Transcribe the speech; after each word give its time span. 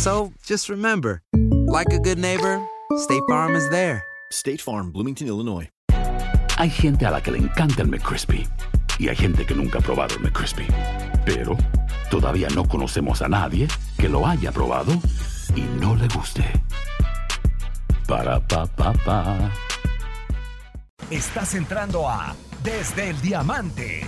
So 0.00 0.32
just 0.46 0.70
remember, 0.70 1.20
like 1.66 1.92
a 1.92 1.98
good 1.98 2.18
neighbor, 2.18 2.58
State 2.96 3.22
Farm 3.28 3.54
is 3.54 3.68
there. 3.68 4.02
State 4.32 4.62
Farm, 4.62 4.92
Bloomington, 4.92 5.28
Illinois. 5.28 5.68
Hay 6.56 6.70
gente 6.70 7.04
a 7.04 7.10
la 7.10 7.20
que 7.20 7.30
le 7.30 7.36
encanta 7.36 7.82
el 7.82 7.88
McCrispy 7.88 8.48
y 8.98 9.08
hay 9.08 9.16
gente 9.16 9.44
que 9.44 9.54
nunca 9.54 9.78
ha 9.78 9.82
probado 9.82 10.14
el 10.14 10.22
McCrispy. 10.22 10.66
Pero 11.26 11.54
todavía 12.10 12.48
no 12.54 12.66
conocemos 12.66 13.20
a 13.20 13.28
nadie 13.28 13.68
que 13.98 14.08
lo 14.08 14.26
haya 14.26 14.52
probado 14.52 14.92
y 15.54 15.60
no 15.78 15.94
le 15.94 16.08
guste. 16.08 16.44
Para 18.08 18.40
pa 18.40 18.64
pa 18.64 18.94
pa. 19.04 19.50
Estás 21.10 21.54
entrando 21.54 22.08
a 22.08 22.34
Desde 22.64 23.10
el 23.10 23.20
Diamante. 23.20 24.06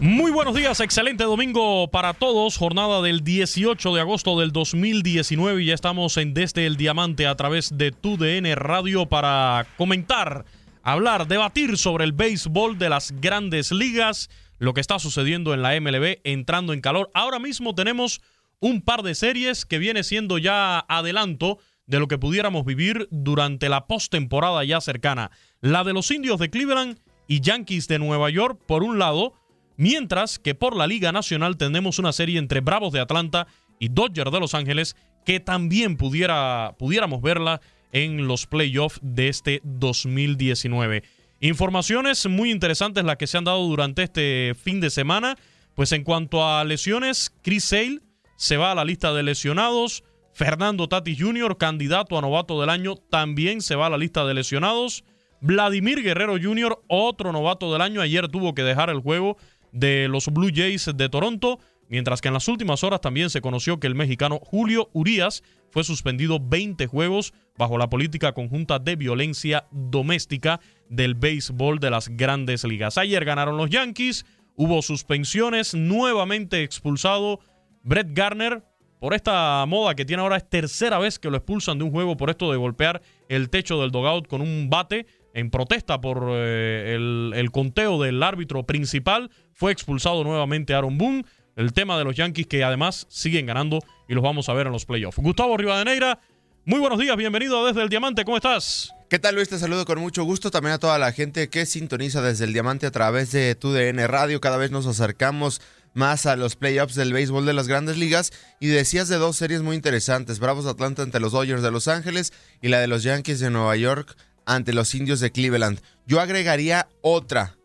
Muy 0.00 0.30
buenos 0.30 0.54
días, 0.54 0.80
excelente 0.80 1.24
domingo 1.24 1.90
para 1.90 2.14
todos. 2.14 2.56
Jornada 2.56 3.02
del 3.02 3.22
18 3.22 3.94
de 3.94 4.00
agosto 4.00 4.40
del 4.40 4.50
2019 4.50 5.62
y 5.62 5.66
ya 5.66 5.74
estamos 5.74 6.16
en 6.16 6.32
Desde 6.32 6.64
el 6.64 6.78
Diamante 6.78 7.26
a 7.26 7.34
través 7.34 7.76
de 7.76 7.92
TUDN 7.92 8.56
Radio 8.56 9.10
para 9.10 9.66
comentar, 9.76 10.46
hablar, 10.82 11.28
debatir 11.28 11.76
sobre 11.76 12.04
el 12.04 12.12
béisbol 12.12 12.78
de 12.78 12.88
las 12.88 13.12
grandes 13.20 13.72
ligas, 13.72 14.30
lo 14.58 14.72
que 14.72 14.80
está 14.80 14.98
sucediendo 14.98 15.52
en 15.52 15.60
la 15.60 15.78
MLB, 15.78 16.20
entrando 16.24 16.72
en 16.72 16.80
calor. 16.80 17.10
Ahora 17.12 17.38
mismo 17.38 17.74
tenemos 17.74 18.22
un 18.58 18.80
par 18.80 19.02
de 19.02 19.14
series 19.14 19.66
que 19.66 19.76
viene 19.76 20.02
siendo 20.02 20.38
ya 20.38 20.78
adelanto 20.88 21.58
de 21.84 21.98
lo 21.98 22.08
que 22.08 22.16
pudiéramos 22.16 22.64
vivir 22.64 23.06
durante 23.10 23.68
la 23.68 23.86
postemporada 23.86 24.64
ya 24.64 24.80
cercana. 24.80 25.30
La 25.60 25.84
de 25.84 25.92
los 25.92 26.10
indios 26.10 26.38
de 26.38 26.48
Cleveland 26.48 27.00
y 27.26 27.42
Yankees 27.42 27.86
de 27.86 27.98
Nueva 27.98 28.30
York, 28.30 28.58
por 28.66 28.82
un 28.82 28.98
lado, 28.98 29.34
Mientras 29.80 30.38
que 30.38 30.54
por 30.54 30.76
la 30.76 30.86
Liga 30.86 31.10
Nacional 31.10 31.56
tenemos 31.56 31.98
una 31.98 32.12
serie 32.12 32.38
entre 32.38 32.60
Bravos 32.60 32.92
de 32.92 33.00
Atlanta 33.00 33.46
y 33.78 33.88
Dodgers 33.88 34.30
de 34.30 34.38
Los 34.38 34.52
Ángeles 34.52 34.94
que 35.24 35.40
también 35.40 35.96
pudiera, 35.96 36.74
pudiéramos 36.78 37.22
verla 37.22 37.62
en 37.90 38.28
los 38.28 38.46
playoffs 38.46 39.00
de 39.00 39.28
este 39.28 39.62
2019. 39.64 41.02
Informaciones 41.40 42.26
muy 42.26 42.50
interesantes 42.50 43.04
las 43.04 43.16
que 43.16 43.26
se 43.26 43.38
han 43.38 43.44
dado 43.44 43.66
durante 43.66 44.02
este 44.02 44.54
fin 44.54 44.82
de 44.82 44.90
semana. 44.90 45.36
Pues 45.74 45.92
en 45.92 46.04
cuanto 46.04 46.46
a 46.46 46.62
lesiones, 46.64 47.34
Chris 47.40 47.64
Sale 47.64 48.00
se 48.36 48.58
va 48.58 48.72
a 48.72 48.74
la 48.74 48.84
lista 48.84 49.14
de 49.14 49.22
lesionados. 49.22 50.04
Fernando 50.34 50.88
Tatis 50.88 51.18
Jr., 51.18 51.56
candidato 51.56 52.18
a 52.18 52.20
novato 52.20 52.60
del 52.60 52.68
año, 52.68 52.96
también 52.96 53.62
se 53.62 53.76
va 53.76 53.86
a 53.86 53.90
la 53.90 53.96
lista 53.96 54.26
de 54.26 54.34
lesionados. 54.34 55.04
Vladimir 55.40 56.02
Guerrero 56.02 56.36
Jr., 56.38 56.82
otro 56.86 57.32
novato 57.32 57.72
del 57.72 57.80
año, 57.80 58.02
ayer 58.02 58.28
tuvo 58.28 58.54
que 58.54 58.62
dejar 58.62 58.90
el 58.90 59.00
juego 59.00 59.38
de 59.72 60.08
los 60.08 60.26
Blue 60.28 60.50
Jays 60.54 60.90
de 60.94 61.08
Toronto, 61.08 61.58
mientras 61.88 62.20
que 62.20 62.28
en 62.28 62.34
las 62.34 62.48
últimas 62.48 62.84
horas 62.84 63.00
también 63.00 63.30
se 63.30 63.40
conoció 63.40 63.80
que 63.80 63.86
el 63.86 63.94
mexicano 63.94 64.38
Julio 64.42 64.90
Urias 64.92 65.42
fue 65.70 65.84
suspendido 65.84 66.38
20 66.40 66.86
juegos 66.86 67.32
bajo 67.56 67.78
la 67.78 67.88
política 67.88 68.32
conjunta 68.32 68.78
de 68.78 68.96
violencia 68.96 69.66
doméstica 69.70 70.60
del 70.88 71.14
béisbol 71.14 71.78
de 71.78 71.90
las 71.90 72.08
grandes 72.08 72.64
ligas. 72.64 72.98
Ayer 72.98 73.24
ganaron 73.24 73.56
los 73.56 73.70
Yankees, 73.70 74.26
hubo 74.56 74.82
suspensiones, 74.82 75.74
nuevamente 75.74 76.62
expulsado 76.62 77.40
Brett 77.82 78.08
Garner 78.12 78.64
por 79.00 79.14
esta 79.14 79.64
moda 79.66 79.94
que 79.94 80.04
tiene 80.04 80.22
ahora, 80.22 80.36
es 80.36 80.48
tercera 80.48 80.98
vez 80.98 81.18
que 81.18 81.30
lo 81.30 81.38
expulsan 81.38 81.78
de 81.78 81.84
un 81.84 81.90
juego 81.90 82.18
por 82.18 82.28
esto 82.28 82.50
de 82.52 82.58
golpear 82.58 83.00
el 83.30 83.48
techo 83.48 83.80
del 83.80 83.90
dogout 83.90 84.28
con 84.28 84.42
un 84.42 84.68
bate 84.68 85.06
en 85.32 85.50
protesta 85.50 86.02
por 86.02 86.28
eh, 86.32 86.94
el, 86.94 87.29
el, 87.40 87.50
conteo 87.50 88.00
del 88.00 88.22
árbitro 88.22 88.64
principal. 88.64 89.30
Fue 89.52 89.72
expulsado 89.72 90.24
nuevamente 90.24 90.74
Aaron 90.74 90.98
Boone. 90.98 91.24
El 91.56 91.72
tema 91.72 91.98
de 91.98 92.04
los 92.04 92.14
Yankees 92.14 92.46
que 92.46 92.64
además 92.64 93.06
siguen 93.10 93.46
ganando 93.46 93.80
y 94.08 94.14
los 94.14 94.22
vamos 94.22 94.48
a 94.48 94.54
ver 94.54 94.66
en 94.66 94.72
los 94.72 94.86
playoffs. 94.86 95.18
Gustavo 95.18 95.56
Rivadeneira, 95.56 96.20
muy 96.64 96.78
buenos 96.78 96.98
días, 96.98 97.16
bienvenido 97.16 97.66
desde 97.66 97.82
el 97.82 97.88
Diamante, 97.88 98.24
¿cómo 98.24 98.36
estás? 98.36 98.92
¿Qué 99.10 99.18
tal 99.18 99.34
Luis? 99.34 99.48
Te 99.48 99.58
saludo 99.58 99.84
con 99.84 99.98
mucho 99.98 100.22
gusto 100.24 100.50
también 100.50 100.74
a 100.74 100.78
toda 100.78 100.98
la 100.98 101.10
gente 101.12 101.48
que 101.48 101.66
sintoniza 101.66 102.22
desde 102.22 102.44
el 102.44 102.52
Diamante 102.52 102.86
a 102.86 102.92
través 102.92 103.32
de 103.32 103.56
TUDN 103.56 104.06
Radio. 104.06 104.40
Cada 104.40 104.56
vez 104.56 104.70
nos 104.70 104.86
acercamos 104.86 105.60
más 105.94 106.26
a 106.26 106.36
los 106.36 106.56
playoffs 106.56 106.94
del 106.94 107.12
béisbol 107.12 107.46
de 107.46 107.52
las 107.52 107.66
grandes 107.66 107.96
ligas 107.96 108.32
y 108.60 108.68
decías 108.68 109.08
de 109.08 109.16
dos 109.16 109.36
series 109.36 109.62
muy 109.62 109.74
interesantes, 109.74 110.38
Bravos 110.38 110.66
Atlanta 110.66 111.02
ante 111.02 111.18
los 111.18 111.32
Dodgers 111.32 111.62
de 111.62 111.70
Los 111.70 111.88
Ángeles 111.88 112.32
y 112.62 112.68
la 112.68 112.78
de 112.78 112.86
los 112.86 113.02
Yankees 113.02 113.40
de 113.40 113.50
Nueva 113.50 113.74
York 113.76 114.16
ante 114.50 114.72
los 114.72 114.96
indios 114.96 115.20
de 115.20 115.30
Cleveland. 115.30 115.80
Yo 116.08 116.20
agregaría 116.20 116.88
otra. 117.02 117.56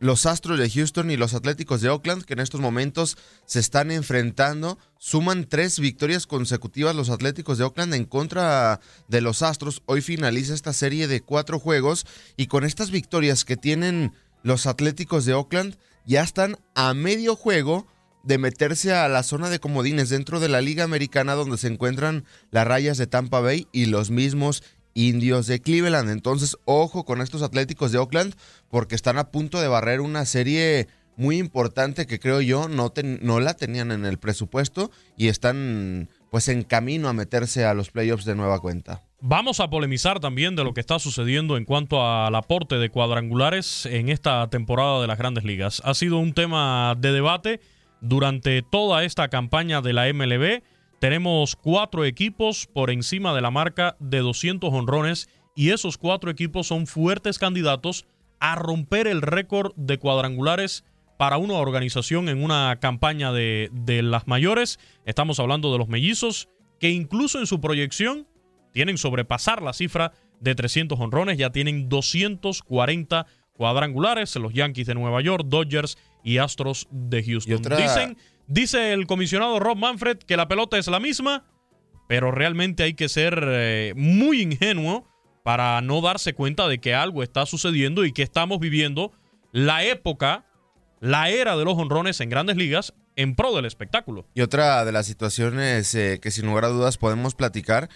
Los 0.00 0.26
Astros 0.26 0.58
de 0.58 0.68
Houston 0.68 1.12
y 1.12 1.16
los 1.16 1.34
Atléticos 1.34 1.80
de 1.80 1.88
Oakland, 1.88 2.24
que 2.24 2.34
en 2.34 2.40
estos 2.40 2.60
momentos 2.60 3.16
se 3.46 3.60
están 3.60 3.92
enfrentando, 3.92 4.76
suman 4.98 5.44
tres 5.48 5.78
victorias 5.78 6.26
consecutivas 6.26 6.96
los 6.96 7.10
Atléticos 7.10 7.58
de 7.58 7.64
Oakland 7.64 7.94
en 7.94 8.06
contra 8.06 8.80
de 9.06 9.20
los 9.20 9.42
Astros. 9.42 9.84
Hoy 9.86 10.00
finaliza 10.00 10.52
esta 10.52 10.72
serie 10.72 11.06
de 11.06 11.20
cuatro 11.20 11.60
juegos 11.60 12.04
y 12.36 12.48
con 12.48 12.64
estas 12.64 12.90
victorias 12.90 13.44
que 13.44 13.56
tienen 13.56 14.12
los 14.42 14.66
Atléticos 14.66 15.26
de 15.26 15.34
Oakland, 15.34 15.76
ya 16.06 16.22
están 16.22 16.58
a 16.74 16.92
medio 16.92 17.36
juego 17.36 17.86
de 18.26 18.38
meterse 18.38 18.92
a 18.92 19.08
la 19.08 19.22
zona 19.22 19.48
de 19.48 19.60
comodines 19.60 20.08
dentro 20.08 20.40
de 20.40 20.48
la 20.48 20.60
Liga 20.60 20.82
Americana 20.82 21.34
donde 21.34 21.58
se 21.58 21.68
encuentran 21.68 22.24
las 22.50 22.66
rayas 22.66 22.98
de 22.98 23.06
Tampa 23.06 23.38
Bay 23.38 23.68
y 23.70 23.86
los 23.86 24.10
mismos 24.10 24.64
indios 24.96 25.46
de 25.46 25.60
Cleveland. 25.60 26.10
Entonces, 26.10 26.56
ojo 26.64 27.04
con 27.04 27.20
estos 27.20 27.42
Atléticos 27.42 27.92
de 27.92 27.98
Oakland 27.98 28.34
porque 28.68 28.94
están 28.94 29.18
a 29.18 29.30
punto 29.30 29.60
de 29.60 29.68
barrer 29.68 30.00
una 30.00 30.24
serie 30.24 30.88
muy 31.16 31.38
importante 31.38 32.06
que 32.06 32.18
creo 32.18 32.40
yo 32.40 32.68
no, 32.68 32.92
no 33.20 33.40
la 33.40 33.54
tenían 33.54 33.92
en 33.92 34.04
el 34.04 34.18
presupuesto 34.18 34.90
y 35.16 35.28
están 35.28 36.08
pues 36.30 36.48
en 36.48 36.62
camino 36.62 37.08
a 37.08 37.12
meterse 37.12 37.64
a 37.64 37.74
los 37.74 37.90
playoffs 37.90 38.24
de 38.24 38.34
nueva 38.34 38.58
cuenta. 38.60 39.02
Vamos 39.20 39.60
a 39.60 39.68
polemizar 39.68 40.20
también 40.20 40.56
de 40.56 40.64
lo 40.64 40.74
que 40.74 40.80
está 40.80 40.98
sucediendo 40.98 41.56
en 41.56 41.64
cuanto 41.64 42.06
al 42.06 42.34
aporte 42.34 42.76
de 42.76 42.90
cuadrangulares 42.90 43.86
en 43.86 44.08
esta 44.08 44.48
temporada 44.48 45.00
de 45.00 45.06
las 45.06 45.18
grandes 45.18 45.44
ligas. 45.44 45.80
Ha 45.84 45.94
sido 45.94 46.18
un 46.18 46.32
tema 46.32 46.94
de 46.98 47.12
debate 47.12 47.60
durante 48.00 48.62
toda 48.62 49.04
esta 49.04 49.28
campaña 49.28 49.80
de 49.80 49.92
la 49.92 50.12
MLB. 50.12 50.62
Tenemos 50.98 51.56
cuatro 51.56 52.04
equipos 52.04 52.66
por 52.66 52.90
encima 52.90 53.34
de 53.34 53.42
la 53.42 53.50
marca 53.50 53.96
de 54.00 54.18
200 54.20 54.72
honrones 54.72 55.28
y 55.54 55.70
esos 55.70 55.98
cuatro 55.98 56.30
equipos 56.30 56.66
son 56.66 56.86
fuertes 56.86 57.38
candidatos 57.38 58.06
a 58.40 58.54
romper 58.54 59.06
el 59.06 59.22
récord 59.22 59.72
de 59.76 59.98
cuadrangulares 59.98 60.84
para 61.18 61.38
una 61.38 61.54
organización 61.54 62.28
en 62.28 62.42
una 62.42 62.78
campaña 62.80 63.32
de, 63.32 63.70
de 63.72 64.02
las 64.02 64.26
mayores. 64.26 64.78
Estamos 65.04 65.40
hablando 65.40 65.72
de 65.72 65.78
los 65.78 65.88
mellizos, 65.88 66.48
que 66.78 66.90
incluso 66.90 67.38
en 67.38 67.46
su 67.46 67.60
proyección 67.60 68.26
tienen 68.72 68.98
sobrepasar 68.98 69.62
la 69.62 69.72
cifra 69.72 70.12
de 70.40 70.54
300 70.54 71.00
honrones, 71.00 71.38
ya 71.38 71.50
tienen 71.50 71.88
240 71.88 73.26
cuadrangulares, 73.54 74.36
los 74.36 74.52
Yankees 74.52 74.86
de 74.86 74.94
Nueva 74.94 75.22
York, 75.22 75.44
Dodgers 75.46 75.96
y 76.22 76.38
Astros 76.38 76.86
de 76.90 77.24
Houston. 77.24 77.62
Dicen, 77.62 78.18
dice 78.46 78.92
el 78.92 79.06
comisionado 79.06 79.58
Rob 79.58 79.76
Manfred 79.76 80.18
que 80.18 80.36
la 80.36 80.48
pelota 80.48 80.78
es 80.78 80.86
la 80.88 81.00
misma, 81.00 81.44
pero 82.08 82.30
realmente 82.30 82.82
hay 82.82 82.94
que 82.94 83.08
ser 83.08 83.42
eh, 83.46 83.92
muy 83.96 84.42
ingenuo 84.42 85.08
para 85.42 85.80
no 85.80 86.00
darse 86.00 86.34
cuenta 86.34 86.66
de 86.68 86.78
que 86.78 86.94
algo 86.94 87.22
está 87.22 87.46
sucediendo 87.46 88.04
y 88.04 88.12
que 88.12 88.22
estamos 88.22 88.58
viviendo 88.58 89.12
la 89.52 89.84
época, 89.84 90.44
la 91.00 91.30
era 91.30 91.56
de 91.56 91.64
los 91.64 91.78
honrones 91.78 92.20
en 92.20 92.30
grandes 92.30 92.56
ligas 92.56 92.94
en 93.16 93.34
pro 93.34 93.54
del 93.54 93.64
espectáculo. 93.64 94.26
Y 94.34 94.42
otra 94.42 94.84
de 94.84 94.92
las 94.92 95.06
situaciones 95.06 95.94
eh, 95.94 96.18
que 96.20 96.30
sin 96.30 96.46
lugar 96.46 96.66
a 96.66 96.68
dudas 96.68 96.98
podemos 96.98 97.34
platicar 97.34 97.88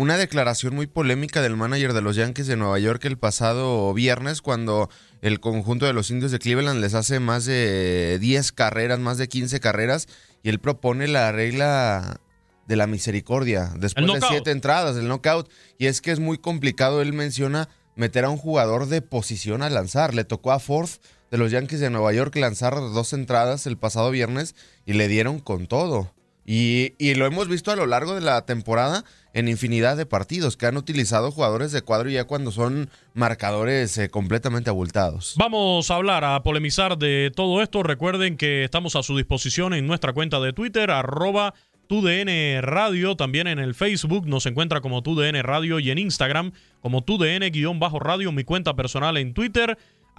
una 0.00 0.16
declaración 0.16 0.74
muy 0.74 0.86
polémica 0.86 1.42
del 1.42 1.58
manager 1.58 1.92
de 1.92 2.00
los 2.00 2.16
Yankees 2.16 2.46
de 2.46 2.56
Nueva 2.56 2.78
York 2.78 3.04
el 3.04 3.18
pasado 3.18 3.92
viernes 3.92 4.40
cuando 4.40 4.88
el 5.20 5.40
conjunto 5.40 5.84
de 5.84 5.92
los 5.92 6.10
indios 6.10 6.32
de 6.32 6.38
Cleveland 6.38 6.80
les 6.80 6.94
hace 6.94 7.20
más 7.20 7.44
de 7.44 8.16
10 8.18 8.52
carreras, 8.52 8.98
más 8.98 9.18
de 9.18 9.28
15 9.28 9.60
carreras 9.60 10.08
y 10.42 10.48
él 10.48 10.58
propone 10.58 11.06
la 11.06 11.32
regla 11.32 12.18
de 12.66 12.76
la 12.76 12.86
misericordia 12.86 13.74
después 13.76 14.06
de 14.06 14.26
siete 14.26 14.52
entradas, 14.52 14.96
el 14.96 15.06
knockout. 15.06 15.50
Y 15.76 15.84
es 15.84 16.00
que 16.00 16.12
es 16.12 16.18
muy 16.18 16.38
complicado, 16.38 17.02
él 17.02 17.12
menciona 17.12 17.68
meter 17.94 18.24
a 18.24 18.30
un 18.30 18.38
jugador 18.38 18.86
de 18.86 19.02
posición 19.02 19.60
a 19.60 19.68
lanzar. 19.68 20.14
Le 20.14 20.24
tocó 20.24 20.52
a 20.52 20.60
Forth 20.60 21.02
de 21.30 21.36
los 21.36 21.50
Yankees 21.50 21.80
de 21.80 21.90
Nueva 21.90 22.14
York 22.14 22.34
lanzar 22.36 22.74
dos 22.74 23.12
entradas 23.12 23.66
el 23.66 23.76
pasado 23.76 24.10
viernes 24.10 24.54
y 24.86 24.94
le 24.94 25.08
dieron 25.08 25.40
con 25.40 25.66
todo. 25.66 26.14
Y, 26.46 26.94
y, 26.96 27.14
lo 27.16 27.26
hemos 27.26 27.48
visto 27.48 27.70
a 27.70 27.76
lo 27.76 27.86
largo 27.86 28.14
de 28.14 28.22
la 28.22 28.46
temporada 28.46 29.04
en 29.32 29.48
infinidad 29.48 29.96
de 29.96 30.06
partidos 30.06 30.56
que 30.56 30.66
han 30.66 30.76
utilizado 30.76 31.30
jugadores 31.30 31.72
de 31.72 31.82
cuadro 31.82 32.10
ya 32.10 32.24
cuando 32.24 32.50
son 32.50 32.90
marcadores 33.14 33.96
eh, 33.98 34.10
completamente 34.10 34.70
abultados. 34.70 35.34
Vamos 35.38 35.90
a 35.90 35.96
hablar, 35.96 36.24
a 36.24 36.42
polemizar 36.42 36.98
de 36.98 37.32
todo 37.34 37.62
esto. 37.62 37.82
Recuerden 37.82 38.36
que 38.36 38.64
estamos 38.64 38.96
a 38.96 39.02
su 39.02 39.16
disposición 39.16 39.74
en 39.74 39.86
nuestra 39.86 40.12
cuenta 40.12 40.40
de 40.40 40.52
Twitter, 40.52 40.90
arroba 40.90 41.54
TUDN 41.90 42.62
Radio, 42.62 43.16
también 43.16 43.48
en 43.48 43.58
el 43.58 43.74
Facebook 43.74 44.24
nos 44.28 44.46
encuentra 44.46 44.80
como 44.80 45.02
TUDN 45.02 45.42
Radio 45.42 45.80
y 45.80 45.90
en 45.90 45.98
Instagram 45.98 46.52
como 46.80 47.02
TUDN-radio, 47.02 48.30
mi 48.30 48.44
cuenta 48.44 48.76
personal 48.76 49.16
en 49.16 49.34
Twitter 49.34 49.76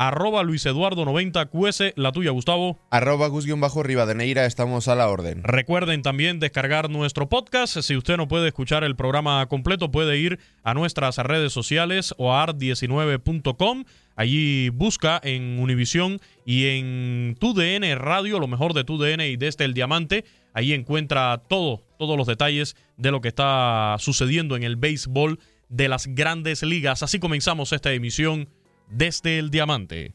arroba 0.08 0.42
Luis 0.42 0.66
Eduardo 0.66 1.06
90 1.06 1.46
QS, 1.46 1.94
la 1.96 2.12
tuya 2.12 2.32
Gustavo. 2.32 2.80
Arroba 2.90 3.28
Gus-Rivadeneira, 3.28 4.48
estamos 4.48 4.88
a 4.88 4.96
la 4.96 5.08
orden. 5.08 5.44
Recuerden 5.44 6.02
también 6.02 6.40
descargar 6.40 6.90
nuestro 6.90 7.30
podcast. 7.30 7.78
Si 7.82 7.96
usted 7.96 8.18
no 8.18 8.28
puede 8.28 8.48
escuchar 8.48 8.84
el 8.84 8.96
programa 8.96 9.46
completo, 9.46 9.92
puede 9.92 10.18
ir 10.18 10.40
a 10.64 10.74
nuestras 10.74 11.18
redes 11.18 11.54
sociales 11.54 12.16
o 12.18 12.34
a 12.34 12.48
art19.com. 12.48 13.84
Allí 14.16 14.70
busca 14.70 15.22
en 15.24 15.60
Univisión 15.60 16.20
y 16.48 16.66
en 16.66 17.38
TUDN 17.40 17.96
Radio, 18.00 18.40
lo 18.40 18.48
mejor 18.48 18.74
de 18.74 18.84
TUDN 18.84 19.22
y 19.22 19.38
desde 19.38 19.66
el 19.66 19.76
Diamante. 19.76 20.26
Ahí 20.56 20.74
encuentra 20.74 21.44
todo, 21.48 21.84
todos 22.00 22.18
los 22.18 22.26
detalles 22.26 22.76
de 22.98 23.12
lo 23.12 23.22
que 23.22 23.28
está 23.28 23.98
sucediendo 24.00 24.56
en 24.56 24.64
el 24.64 24.78
béisbol 24.78 25.38
de 25.70 25.90
las 25.90 26.08
grandes 26.08 26.64
ligas. 26.64 27.04
Así 27.04 27.20
comenzamos 27.20 27.72
esta 27.72 27.94
emisión 27.94 28.50
desde 28.92 29.40
el 29.40 29.50
diamante. 29.50 30.14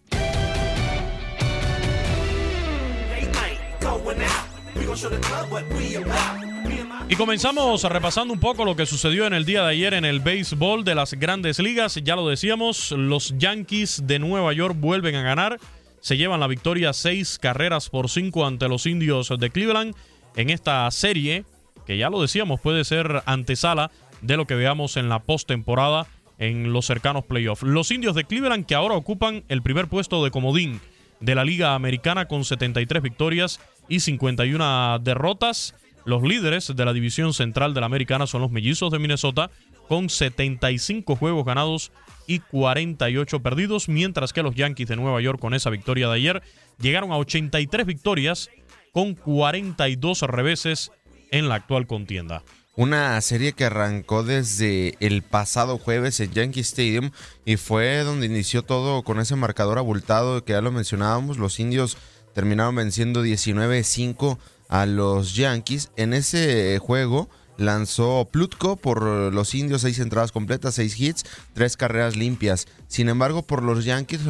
Y 7.08 7.14
comenzamos 7.14 7.84
repasando 7.84 8.34
un 8.34 8.40
poco 8.40 8.64
lo 8.64 8.74
que 8.76 8.86
sucedió 8.86 9.26
en 9.26 9.34
el 9.34 9.44
día 9.44 9.62
de 9.62 9.70
ayer 9.70 9.94
en 9.94 10.04
el 10.04 10.20
béisbol 10.20 10.84
de 10.84 10.94
las 10.94 11.14
grandes 11.14 11.58
ligas. 11.58 12.00
Ya 12.02 12.16
lo 12.16 12.28
decíamos, 12.28 12.92
los 12.92 13.36
Yankees 13.38 14.02
de 14.06 14.18
Nueva 14.18 14.52
York 14.52 14.74
vuelven 14.76 15.14
a 15.14 15.22
ganar. 15.22 15.58
Se 16.00 16.16
llevan 16.16 16.40
la 16.40 16.46
victoria 16.46 16.92
seis 16.92 17.38
carreras 17.38 17.90
por 17.90 18.10
cinco 18.10 18.46
ante 18.46 18.68
los 18.68 18.86
indios 18.86 19.32
de 19.38 19.50
Cleveland 19.50 19.94
en 20.36 20.50
esta 20.50 20.90
serie, 20.90 21.44
que 21.86 21.96
ya 21.96 22.10
lo 22.10 22.20
decíamos, 22.20 22.60
puede 22.60 22.84
ser 22.84 23.22
antesala 23.26 23.90
de 24.20 24.36
lo 24.36 24.46
que 24.46 24.54
veamos 24.54 24.96
en 24.96 25.08
la 25.08 25.20
postemporada 25.20 26.06
en 26.38 26.72
los 26.72 26.86
cercanos 26.86 27.24
playoffs. 27.24 27.62
Los 27.62 27.90
indios 27.90 28.14
de 28.14 28.24
Cleveland 28.24 28.66
que 28.66 28.74
ahora 28.74 28.94
ocupan 28.94 29.44
el 29.48 29.62
primer 29.62 29.88
puesto 29.88 30.24
de 30.24 30.30
comodín 30.30 30.80
de 31.20 31.34
la 31.34 31.44
Liga 31.44 31.74
Americana 31.74 32.28
con 32.28 32.44
73 32.44 33.02
victorias 33.02 33.60
y 33.88 34.00
51 34.00 34.98
derrotas. 35.00 35.74
Los 36.04 36.22
líderes 36.22 36.72
de 36.74 36.84
la 36.84 36.92
división 36.92 37.34
central 37.34 37.74
de 37.74 37.80
la 37.80 37.86
Americana 37.86 38.26
son 38.26 38.42
los 38.42 38.50
Mellizos 38.50 38.92
de 38.92 38.98
Minnesota 38.98 39.50
con 39.88 40.08
75 40.08 41.16
juegos 41.16 41.44
ganados 41.44 41.92
y 42.26 42.40
48 42.40 43.40
perdidos, 43.40 43.88
mientras 43.88 44.32
que 44.32 44.42
los 44.42 44.54
Yankees 44.54 44.88
de 44.88 44.96
Nueva 44.96 45.20
York 45.20 45.40
con 45.40 45.54
esa 45.54 45.70
victoria 45.70 46.08
de 46.08 46.14
ayer 46.14 46.42
llegaron 46.80 47.12
a 47.12 47.18
83 47.18 47.86
victorias 47.86 48.50
con 48.92 49.14
42 49.14 50.22
reveses 50.22 50.90
en 51.30 51.48
la 51.48 51.56
actual 51.56 51.86
contienda. 51.86 52.42
Una 52.76 53.18
serie 53.22 53.54
que 53.54 53.64
arrancó 53.64 54.22
desde 54.22 54.96
el 55.00 55.22
pasado 55.22 55.78
jueves 55.78 56.20
en 56.20 56.30
Yankee 56.32 56.60
Stadium 56.60 57.10
y 57.46 57.56
fue 57.56 58.00
donde 58.00 58.26
inició 58.26 58.64
todo 58.64 59.02
con 59.02 59.18
ese 59.18 59.34
marcador 59.34 59.78
abultado 59.78 60.44
que 60.44 60.52
ya 60.52 60.60
lo 60.60 60.72
mencionábamos. 60.72 61.38
Los 61.38 61.58
indios 61.58 61.96
terminaron 62.34 62.74
venciendo 62.74 63.24
19-5 63.24 64.36
a 64.68 64.84
los 64.84 65.34
Yankees. 65.34 65.90
En 65.96 66.12
ese 66.12 66.78
juego 66.78 67.30
lanzó 67.56 68.28
Plutko 68.30 68.76
por 68.76 69.02
los 69.02 69.54
indios, 69.54 69.80
seis 69.80 69.98
entradas 69.98 70.30
completas, 70.30 70.74
seis 70.74 71.00
hits, 71.00 71.24
tres 71.54 71.78
carreras 71.78 72.14
limpias. 72.14 72.66
Sin 72.88 73.08
embargo, 73.08 73.40
por 73.40 73.62
los 73.62 73.86
Yankees 73.86 74.20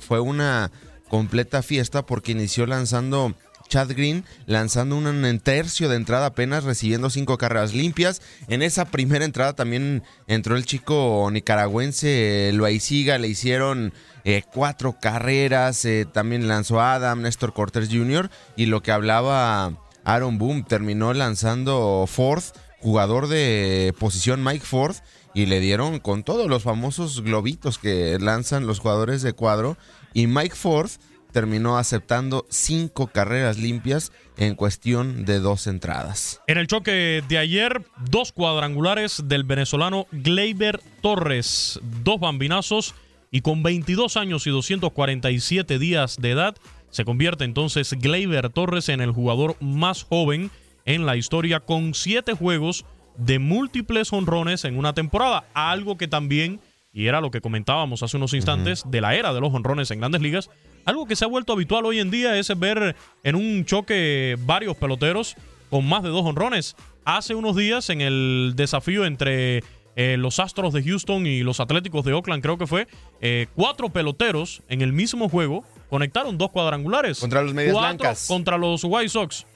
fue 0.00 0.20
una 0.20 0.70
completa 1.08 1.62
fiesta 1.62 2.04
porque 2.04 2.32
inició 2.32 2.66
lanzando 2.66 3.34
Chad 3.68 3.90
Green 3.90 4.24
lanzando 4.46 4.96
un 4.96 5.40
tercio 5.40 5.88
de 5.88 5.96
entrada 5.96 6.26
apenas, 6.26 6.64
recibiendo 6.64 7.10
cinco 7.10 7.38
carreras 7.38 7.74
limpias. 7.74 8.22
En 8.48 8.62
esa 8.62 8.86
primera 8.86 9.24
entrada 9.24 9.54
también 9.54 10.02
entró 10.26 10.56
el 10.56 10.66
chico 10.66 11.28
nicaragüense 11.32 12.50
Loaiziga, 12.54 13.18
le 13.18 13.28
hicieron 13.28 13.92
eh, 14.24 14.42
cuatro 14.52 14.96
carreras, 15.00 15.84
eh, 15.84 16.06
también 16.10 16.48
lanzó 16.48 16.80
Adam, 16.80 17.22
Néstor 17.22 17.52
Cortez 17.52 17.88
Jr. 17.90 18.30
y 18.56 18.66
lo 18.66 18.82
que 18.82 18.92
hablaba 18.92 19.72
Aaron 20.04 20.38
Boom, 20.38 20.64
terminó 20.64 21.12
lanzando 21.14 22.06
Ford, 22.06 22.42
jugador 22.80 23.26
de 23.26 23.92
posición 23.98 24.42
Mike 24.44 24.64
Ford, 24.64 24.96
y 25.34 25.46
le 25.46 25.60
dieron 25.60 25.98
con 25.98 26.22
todos 26.22 26.48
los 26.48 26.62
famosos 26.62 27.22
globitos 27.22 27.78
que 27.78 28.16
lanzan 28.18 28.66
los 28.66 28.78
jugadores 28.78 29.22
de 29.22 29.34
cuadro. 29.34 29.76
Y 30.14 30.28
Mike 30.28 30.54
Ford 30.54 30.90
terminó 31.36 31.76
aceptando 31.76 32.46
cinco 32.48 33.08
carreras 33.08 33.58
limpias 33.58 34.10
en 34.38 34.54
cuestión 34.54 35.26
de 35.26 35.38
dos 35.38 35.66
entradas. 35.66 36.40
En 36.46 36.56
el 36.56 36.66
choque 36.66 37.22
de 37.28 37.36
ayer, 37.36 37.82
dos 38.08 38.32
cuadrangulares 38.32 39.24
del 39.26 39.44
venezolano 39.44 40.06
Gleyber 40.12 40.80
Torres, 41.02 41.78
dos 42.02 42.20
bambinazos 42.20 42.94
y 43.30 43.42
con 43.42 43.62
22 43.62 44.16
años 44.16 44.46
y 44.46 44.50
247 44.50 45.78
días 45.78 46.16
de 46.18 46.30
edad, 46.30 46.56
se 46.88 47.04
convierte 47.04 47.44
entonces 47.44 47.92
Gleyber 47.92 48.48
Torres 48.48 48.88
en 48.88 49.02
el 49.02 49.10
jugador 49.10 49.56
más 49.60 50.04
joven 50.04 50.50
en 50.86 51.04
la 51.04 51.16
historia 51.18 51.60
con 51.60 51.92
siete 51.92 52.32
juegos 52.32 52.86
de 53.18 53.38
múltiples 53.40 54.10
honrones 54.10 54.64
en 54.64 54.78
una 54.78 54.94
temporada, 54.94 55.44
algo 55.52 55.98
que 55.98 56.08
también, 56.08 56.60
y 56.94 57.08
era 57.08 57.20
lo 57.20 57.30
que 57.30 57.42
comentábamos 57.42 58.02
hace 58.02 58.16
unos 58.16 58.32
instantes, 58.32 58.84
de 58.86 59.02
la 59.02 59.14
era 59.16 59.34
de 59.34 59.40
los 59.42 59.52
honrones 59.52 59.90
en 59.90 59.98
grandes 59.98 60.22
ligas, 60.22 60.48
algo 60.86 61.06
que 61.06 61.16
se 61.16 61.24
ha 61.24 61.28
vuelto 61.28 61.52
habitual 61.52 61.84
hoy 61.84 61.98
en 61.98 62.10
día 62.10 62.36
es 62.38 62.56
ver 62.58 62.96
en 63.22 63.34
un 63.34 63.64
choque 63.64 64.36
varios 64.40 64.76
peloteros 64.76 65.36
con 65.68 65.86
más 65.86 66.02
de 66.02 66.08
dos 66.08 66.24
honrones. 66.24 66.76
Hace 67.04 67.34
unos 67.34 67.56
días 67.56 67.90
en 67.90 68.00
el 68.00 68.54
desafío 68.56 69.04
entre 69.04 69.62
eh, 69.96 70.16
los 70.16 70.38
Astros 70.38 70.72
de 70.72 70.82
Houston 70.82 71.26
y 71.26 71.42
los 71.42 71.60
Atléticos 71.60 72.04
de 72.04 72.12
Oakland, 72.12 72.42
creo 72.42 72.56
que 72.56 72.66
fue, 72.66 72.86
eh, 73.20 73.46
cuatro 73.54 73.90
peloteros 73.90 74.62
en 74.68 74.80
el 74.80 74.92
mismo 74.92 75.28
juego 75.28 75.64
conectaron 75.90 76.38
dos 76.38 76.50
cuadrangulares. 76.50 77.18
Contra 77.18 77.42
los 77.42 77.52
Medias 77.52 77.76
Blancas. 77.76 78.26
Contra 78.28 78.56
los 78.56 78.84
White 78.84 79.08
Sox. 79.08 79.46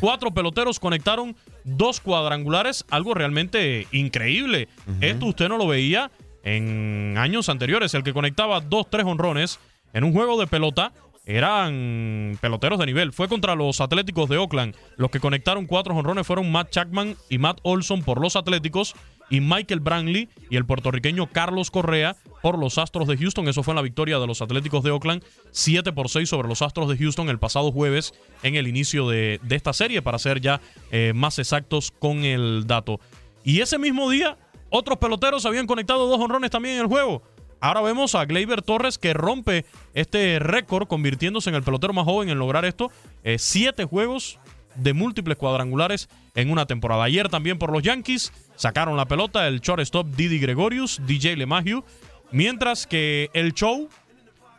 Cuatro 0.00 0.32
peloteros 0.32 0.78
conectaron 0.78 1.36
dos 1.64 2.00
cuadrangulares, 2.00 2.84
algo 2.90 3.14
realmente 3.14 3.86
increíble. 3.92 4.68
Esto 5.00 5.26
usted 5.26 5.48
no 5.48 5.56
lo 5.56 5.66
veía 5.66 6.10
en 6.42 7.14
años 7.16 7.48
anteriores. 7.48 7.94
El 7.94 8.02
que 8.02 8.12
conectaba 8.12 8.60
dos, 8.60 8.90
tres 8.90 9.06
honrones 9.06 9.58
en 9.92 10.04
un 10.04 10.12
juego 10.12 10.38
de 10.38 10.46
pelota 10.46 10.92
eran 11.26 12.38
peloteros 12.40 12.78
de 12.78 12.86
nivel. 12.86 13.12
Fue 13.12 13.28
contra 13.28 13.54
los 13.54 13.80
Atléticos 13.80 14.28
de 14.28 14.38
Oakland. 14.38 14.74
Los 14.96 15.10
que 15.10 15.20
conectaron 15.20 15.66
cuatro 15.66 15.94
jonrones 15.94 16.26
fueron 16.26 16.50
Matt 16.50 16.70
Chapman 16.70 17.16
y 17.28 17.38
Matt 17.38 17.60
Olson 17.62 18.02
por 18.02 18.20
los 18.20 18.36
Atléticos 18.36 18.94
y 19.28 19.40
Michael 19.40 19.80
Brantley 19.80 20.28
y 20.50 20.56
el 20.56 20.66
puertorriqueño 20.66 21.28
Carlos 21.28 21.70
Correa 21.70 22.16
por 22.42 22.58
los 22.58 22.78
Astros 22.78 23.06
de 23.06 23.16
Houston. 23.16 23.48
Eso 23.48 23.62
fue 23.62 23.72
en 23.72 23.76
la 23.76 23.82
victoria 23.82 24.18
de 24.18 24.26
los 24.26 24.42
Atléticos 24.42 24.82
de 24.82 24.90
Oakland, 24.90 25.22
7 25.52 25.92
por 25.92 26.08
6 26.08 26.28
sobre 26.28 26.48
los 26.48 26.62
Astros 26.62 26.88
de 26.88 26.98
Houston 26.98 27.28
el 27.28 27.38
pasado 27.38 27.70
jueves 27.70 28.12
en 28.42 28.56
el 28.56 28.66
inicio 28.66 29.08
de, 29.08 29.40
esta 29.50 29.72
serie, 29.72 30.02
para 30.02 30.18
ser 30.18 30.40
ya 30.40 30.60
eh, 30.90 31.12
más 31.14 31.38
exactos 31.38 31.92
con 31.96 32.24
el 32.24 32.66
dato. 32.66 32.98
Y 33.44 33.60
ese 33.60 33.78
mismo 33.78 34.10
día, 34.10 34.36
otros 34.68 34.98
peloteros 34.98 35.46
habían 35.46 35.66
conectado 35.66 36.08
dos 36.08 36.20
honrones 36.20 36.50
también 36.50 36.74
en 36.74 36.80
el 36.82 36.86
juego. 36.88 37.22
Ahora 37.60 37.82
vemos 37.82 38.14
a 38.14 38.24
Gleyber 38.24 38.62
Torres 38.62 38.98
que 38.98 39.12
rompe 39.12 39.66
este 39.94 40.38
récord, 40.38 40.88
convirtiéndose 40.88 41.50
en 41.50 41.56
el 41.56 41.62
pelotero 41.62 41.92
más 41.92 42.04
joven 42.04 42.30
en 42.30 42.38
lograr 42.38 42.64
esto. 42.64 42.90
Eh, 43.22 43.38
siete 43.38 43.84
juegos 43.84 44.38
de 44.74 44.94
múltiples 44.94 45.36
cuadrangulares 45.36 46.08
en 46.34 46.50
una 46.50 46.66
temporada. 46.66 47.04
Ayer 47.04 47.28
también 47.28 47.58
por 47.58 47.72
los 47.72 47.82
Yankees 47.82 48.32
sacaron 48.56 48.96
la 48.96 49.06
pelota 49.06 49.46
el 49.46 49.60
shortstop 49.60 50.06
Didi 50.08 50.38
Gregorius, 50.38 51.00
DJ 51.06 51.36
LeMahieu, 51.36 51.84
mientras 52.30 52.86
que 52.86 53.30
el 53.34 53.52
show 53.52 53.88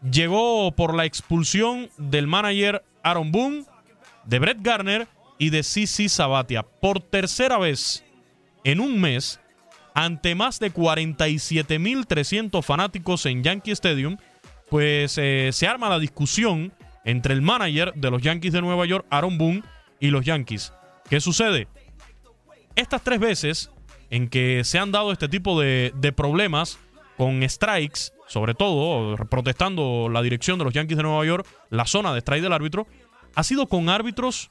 llegó 0.10 0.72
por 0.72 0.94
la 0.94 1.06
expulsión 1.06 1.90
del 1.98 2.28
manager 2.28 2.84
Aaron 3.04 3.32
Boone, 3.32 3.66
de 4.26 4.40
Brett 4.40 4.62
Garner 4.62 5.08
y 5.38 5.50
de 5.50 5.64
CC 5.64 6.08
Sabatia. 6.08 6.64
Por 6.64 7.00
tercera 7.00 7.58
vez 7.58 8.04
en 8.64 8.80
un 8.80 9.02
mes, 9.02 9.40
ante 9.94 10.36
más 10.36 10.60
de 10.60 10.74
47.300 10.74 12.64
fanáticos 12.64 13.26
en 13.26 13.44
Yankee 13.44 13.72
Stadium, 13.72 14.18
pues 14.70 15.18
eh, 15.18 15.50
se 15.52 15.68
arma 15.68 15.90
la 15.90 16.00
discusión 16.00 16.74
entre 17.04 17.34
el 17.34 17.42
manager 17.42 17.94
de 17.96 18.12
los 18.12 18.22
Yankees 18.22 18.54
de 18.54 18.62
Nueva 18.62 18.86
York, 18.86 19.06
Aaron 19.10 19.38
Boone, 19.38 19.64
y 20.00 20.08
los 20.08 20.26
Yankees. 20.26 20.74
¿Qué 21.10 21.22
sucede? 21.22 21.68
Estas 22.76 23.04
tres 23.04 23.20
veces 23.20 23.70
en 24.10 24.28
que 24.28 24.64
se 24.64 24.80
han 24.80 24.92
dado 24.92 25.12
este 25.12 25.30
tipo 25.30 25.60
de, 25.60 25.94
de 25.96 26.12
problemas 26.12 26.80
con 27.18 27.48
strikes, 27.48 28.12
sobre 28.28 28.54
todo 28.56 29.16
protestando 29.28 30.10
la 30.10 30.22
dirección 30.22 30.58
de 30.58 30.66
los 30.66 30.74
Yankees 30.74 30.98
de 30.98 31.04
Nueva 31.04 31.26
York, 31.26 31.48
la 31.70 31.86
zona 31.86 32.14
de 32.14 32.20
strike 32.20 32.42
del 32.42 32.54
árbitro, 32.54 32.88
ha 33.36 33.44
sido 33.44 33.68
con 33.68 33.90
árbitros 33.90 34.50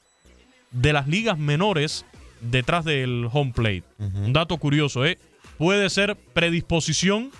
de 0.71 0.93
las 0.93 1.09
ligas 1.09 1.37
menores 1.37 2.07
detrás 2.41 2.85
del 2.85 3.29
home 3.31 3.53
plate. 3.53 3.85
Un 3.99 4.33
dato 4.33 4.57
curioso, 4.59 5.05
¿eh? 5.05 5.19
Puede 5.61 5.91
ser 5.91 6.17
predisposición 6.17 7.31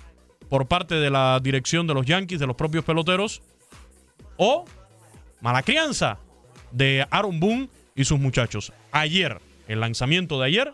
por 0.47 0.67
parte 0.67 0.93
de 0.93 1.09
la 1.09 1.39
dirección 1.41 1.87
de 1.87 1.95
los 1.95 2.05
Yankees, 2.05 2.39
de 2.39 2.45
los 2.45 2.55
propios 2.55 2.85
peloteros, 2.85 3.41
o 4.37 4.63
mala 5.41 5.63
crianza 5.63 6.19
de 6.71 7.03
Aaron 7.09 7.39
Boone 7.39 7.69
y 7.95 8.05
sus 8.05 8.19
muchachos. 8.19 8.73
Ayer, 8.91 9.41
el 9.67 9.79
lanzamiento 9.79 10.39
de 10.39 10.45
ayer, 10.45 10.71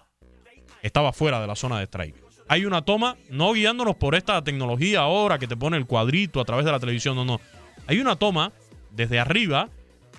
estaba 0.81 1.13
fuera 1.13 1.39
de 1.39 1.47
la 1.47 1.55
zona 1.55 1.79
de 1.79 1.85
strike. 1.85 2.21
Hay 2.49 2.65
una 2.65 2.81
toma, 2.81 3.15
no 3.29 3.53
guiándonos 3.53 3.95
por 3.95 4.15
esta 4.15 4.43
tecnología 4.43 4.99
ahora 4.99 5.39
que 5.39 5.47
te 5.47 5.55
pone 5.55 5.77
el 5.77 5.85
cuadrito 5.85 6.41
a 6.41 6.45
través 6.45 6.65
de 6.65 6.73
la 6.73 6.81
televisión, 6.81 7.15
no, 7.15 7.23
no. 7.23 7.39
Hay 7.87 8.01
una 8.01 8.17
toma 8.17 8.51
desde 8.91 9.21
arriba 9.21 9.69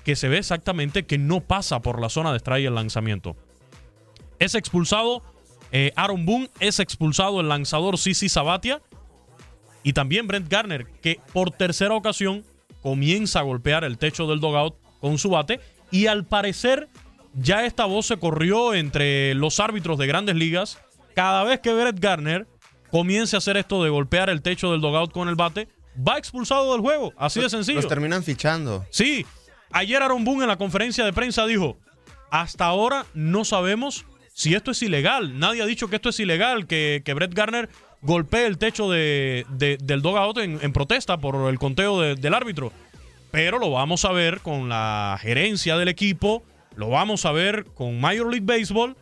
que 0.03 0.17
se 0.17 0.31
ve 0.31 0.39
exactamente 0.39 1.05
que 1.05 1.19
no 1.19 1.43
pasa 1.43 1.83
por 1.83 2.01
la 2.01 2.09
zona 2.09 2.33
de 2.33 2.39
strike 2.39 2.69
el 2.69 2.75
lanzamiento. 2.75 3.37
Es 4.39 4.55
expulsado 4.55 5.23
eh, 5.73 5.93
Aaron 5.97 6.25
Boone, 6.25 6.51
es 6.61 6.81
expulsado 6.81 7.41
el 7.41 7.49
lanzador 7.49 7.99
Sisi 7.99 8.29
Sabatia 8.29 8.81
y 9.83 9.93
también 9.93 10.27
Brent 10.27 10.49
Garner, 10.51 10.87
que 11.03 11.21
por 11.33 11.51
tercera 11.51 11.95
ocasión 11.95 12.45
comienza 12.83 13.41
a 13.41 13.43
golpear 13.43 13.85
el 13.85 13.99
techo 13.99 14.27
del 14.27 14.41
dogout 14.41 14.77
con 15.01 15.19
su 15.19 15.31
bate 15.31 15.61
y 15.91 16.07
al 16.07 16.25
parecer 16.25 16.89
ya 17.35 17.65
esta 17.65 17.85
voz 17.85 18.07
se 18.07 18.19
corrió 18.19 18.75
entre 18.75 19.35
los 19.35 19.61
árbitros 19.61 19.99
de 19.99 20.07
grandes 20.07 20.37
ligas. 20.37 20.79
Cada 21.15 21.45
vez 21.45 21.61
que 21.61 21.73
Brett 21.73 21.99
Garner 22.01 22.47
comience 22.91 23.37
a 23.37 23.39
hacer 23.39 23.57
esto 23.57 23.83
de 23.83 23.91
golpear 23.91 24.31
el 24.31 24.43
techo 24.43 24.73
del 24.73 24.81
dogout 24.81 25.13
con 25.13 25.29
el 25.29 25.35
bate, 25.35 25.69
va 25.97 26.19
expulsado 26.19 26.73
del 26.73 26.81
juego. 26.81 27.13
Así 27.17 27.41
de 27.41 27.51
sencillo. 27.51 27.81
Los 27.81 27.89
terminan 27.89 28.23
fichando. 28.23 28.85
Sí. 28.91 29.27
Ayer 29.71 30.03
Aaron 30.03 30.25
Boone 30.25 30.43
en 30.43 30.49
la 30.49 30.57
conferencia 30.57 31.05
de 31.05 31.13
prensa 31.13 31.45
dijo, 31.47 31.77
hasta 32.31 32.65
ahora 32.65 33.05
no 33.15 33.45
sabemos 33.45 34.05
si 34.39 34.55
esto 34.55 34.71
es 34.71 34.81
ilegal. 34.83 35.37
Nadie 35.41 35.63
ha 35.63 35.67
dicho 35.67 35.89
que 35.89 35.97
esto 35.97 36.11
es 36.11 36.21
ilegal, 36.21 36.69
que, 36.69 37.03
que 37.05 37.13
Brett 37.13 37.35
Garner 37.35 37.69
golpee 38.03 38.47
el 38.47 38.57
techo 38.57 38.89
de, 38.89 39.45
del 39.51 40.01
dogout 40.01 40.39
en, 40.39 40.61
en, 40.63 40.73
protesta 40.73 41.19
por 41.19 41.51
el 41.51 41.59
conteo 41.59 42.15
del 42.15 42.35
árbitro. 42.35 42.73
Pero 43.33 43.59
lo 43.59 43.73
vamos 43.73 44.05
a 44.05 44.13
ver 44.13 44.39
con 44.39 44.69
la 44.69 45.19
gerencia 45.21 45.77
del 45.77 45.89
equipo, 45.89 46.45
lo 46.77 46.89
vamos 46.89 47.27
a 47.27 47.33
ver 47.33 47.65
con 47.75 48.01
Major 48.01 48.31
League 48.31 48.47
Baseball, 48.47 48.97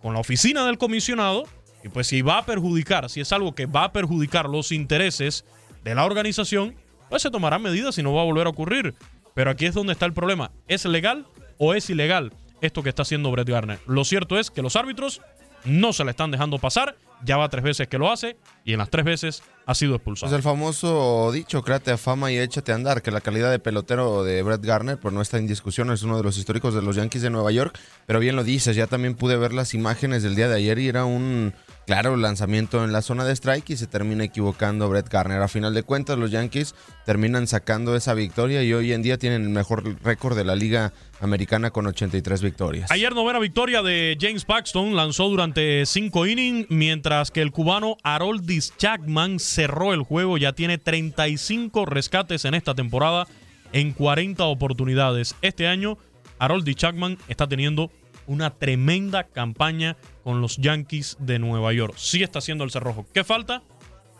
con 0.00 0.14
la 0.14 0.20
oficina 0.20 0.64
del 0.64 0.78
comisionado. 0.78 1.42
Y 1.82 1.88
pues 1.88 2.06
si 2.06 2.22
va 2.22 2.38
a 2.38 2.46
perjudicar, 2.46 3.10
si 3.10 3.20
es 3.20 3.32
algo 3.32 3.56
que 3.56 3.66
va 3.66 3.84
a 3.84 3.92
perjudicar 3.92 4.48
los 4.48 4.70
intereses 4.70 5.44
de 5.82 5.96
la 5.96 6.04
organización, 6.04 6.76
pues 7.10 7.22
se 7.22 7.30
tomarán 7.32 7.60
medidas 7.60 7.98
y 7.98 8.04
no 8.04 8.14
va 8.14 8.22
a 8.22 8.24
volver 8.24 8.46
a 8.46 8.50
ocurrir. 8.50 8.94
Pero 9.34 9.50
aquí 9.50 9.66
es 9.66 9.74
donde 9.74 9.94
está 9.94 10.06
el 10.06 10.12
problema. 10.12 10.52
¿Es 10.68 10.84
legal 10.84 11.26
o 11.58 11.74
es 11.74 11.90
ilegal 11.90 12.30
esto 12.60 12.82
que 12.82 12.88
está 12.88 13.02
haciendo 13.02 13.30
Brett 13.30 13.48
Garner? 13.48 13.78
Lo 13.86 14.04
cierto 14.04 14.38
es 14.38 14.50
que 14.50 14.62
los 14.62 14.76
árbitros 14.76 15.20
no 15.64 15.92
se 15.92 16.04
le 16.04 16.10
están 16.10 16.30
dejando 16.30 16.58
pasar. 16.58 16.96
Ya 17.24 17.38
va 17.38 17.48
tres 17.48 17.64
veces 17.64 17.88
que 17.88 17.96
lo 17.96 18.12
hace 18.12 18.36
y 18.62 18.74
en 18.74 18.78
las 18.78 18.90
tres 18.90 19.04
veces 19.04 19.42
ha 19.64 19.74
sido 19.74 19.94
expulsado. 19.94 20.28
Pues 20.30 20.36
el 20.36 20.42
famoso 20.42 21.32
dicho, 21.32 21.62
créate 21.62 21.90
a 21.90 21.96
fama 21.96 22.30
y 22.30 22.38
échate 22.38 22.72
a 22.72 22.74
andar, 22.74 23.00
que 23.00 23.10
la 23.10 23.22
calidad 23.22 23.50
de 23.50 23.58
pelotero 23.58 24.22
de 24.22 24.42
Brett 24.42 24.62
Garner 24.62 24.98
pues 24.98 25.14
no 25.14 25.22
está 25.22 25.38
en 25.38 25.46
discusión, 25.46 25.90
es 25.90 26.02
uno 26.02 26.18
de 26.18 26.22
los 26.22 26.36
históricos 26.36 26.74
de 26.74 26.82
los 26.82 26.94
Yankees 26.96 27.22
de 27.22 27.30
Nueva 27.30 27.52
York, 27.52 27.78
pero 28.04 28.20
bien 28.20 28.36
lo 28.36 28.44
dices, 28.44 28.76
ya 28.76 28.86
también 28.86 29.14
pude 29.14 29.38
ver 29.38 29.54
las 29.54 29.72
imágenes 29.72 30.22
del 30.22 30.34
día 30.34 30.48
de 30.48 30.56
ayer 30.56 30.78
y 30.78 30.88
era 30.88 31.06
un 31.06 31.54
claro 31.86 32.16
lanzamiento 32.16 32.84
en 32.84 32.92
la 32.92 33.00
zona 33.00 33.24
de 33.24 33.32
strike 33.32 33.70
y 33.70 33.76
se 33.76 33.86
termina 33.86 34.24
equivocando 34.24 34.88
Brett 34.88 35.08
Garner. 35.08 35.40
A 35.40 35.48
final 35.48 35.72
de 35.72 35.84
cuentas 35.84 36.18
los 36.18 36.32
Yankees 36.32 36.74
terminan 37.04 37.46
sacando 37.46 37.94
esa 37.94 38.12
victoria 38.12 38.62
y 38.64 38.72
hoy 38.72 38.92
en 38.92 39.02
día 39.02 39.18
tienen 39.18 39.42
el 39.42 39.48
mejor 39.50 39.96
récord 40.02 40.36
de 40.36 40.44
la 40.44 40.56
liga 40.56 40.92
americana 41.20 41.70
con 41.70 41.86
83 41.86 42.42
victorias. 42.42 42.90
Ayer 42.90 43.14
novena 43.14 43.38
victoria 43.38 43.82
de 43.82 44.18
James 44.20 44.44
Paxton, 44.44 44.96
lanzó 44.96 45.28
durante 45.28 45.86
cinco 45.86 46.26
innings, 46.26 46.66
mientras 46.70 47.30
que 47.30 47.40
el 47.40 47.52
cubano 47.52 47.96
Haroldis 48.02 48.74
Chapman 48.76 49.38
cerró 49.38 49.94
el 49.94 50.02
juego, 50.02 50.38
ya 50.38 50.52
tiene 50.52 50.78
35 50.78 51.86
rescates 51.86 52.44
en 52.44 52.54
esta 52.54 52.74
temporada 52.74 53.26
en 53.72 53.92
40 53.92 54.44
oportunidades. 54.44 55.36
Este 55.40 55.68
año 55.68 55.98
Haroldis 56.40 56.76
Chapman 56.76 57.16
está 57.28 57.46
teniendo 57.46 57.92
una 58.26 58.50
tremenda 58.50 59.24
campaña 59.24 59.96
con 60.26 60.40
los 60.40 60.56
Yankees 60.56 61.16
de 61.20 61.38
Nueva 61.38 61.72
York. 61.72 61.94
Sí 61.96 62.24
está 62.24 62.40
haciendo 62.40 62.64
el 62.64 62.72
cerrojo. 62.72 63.06
¿Qué 63.14 63.22
falta? 63.22 63.62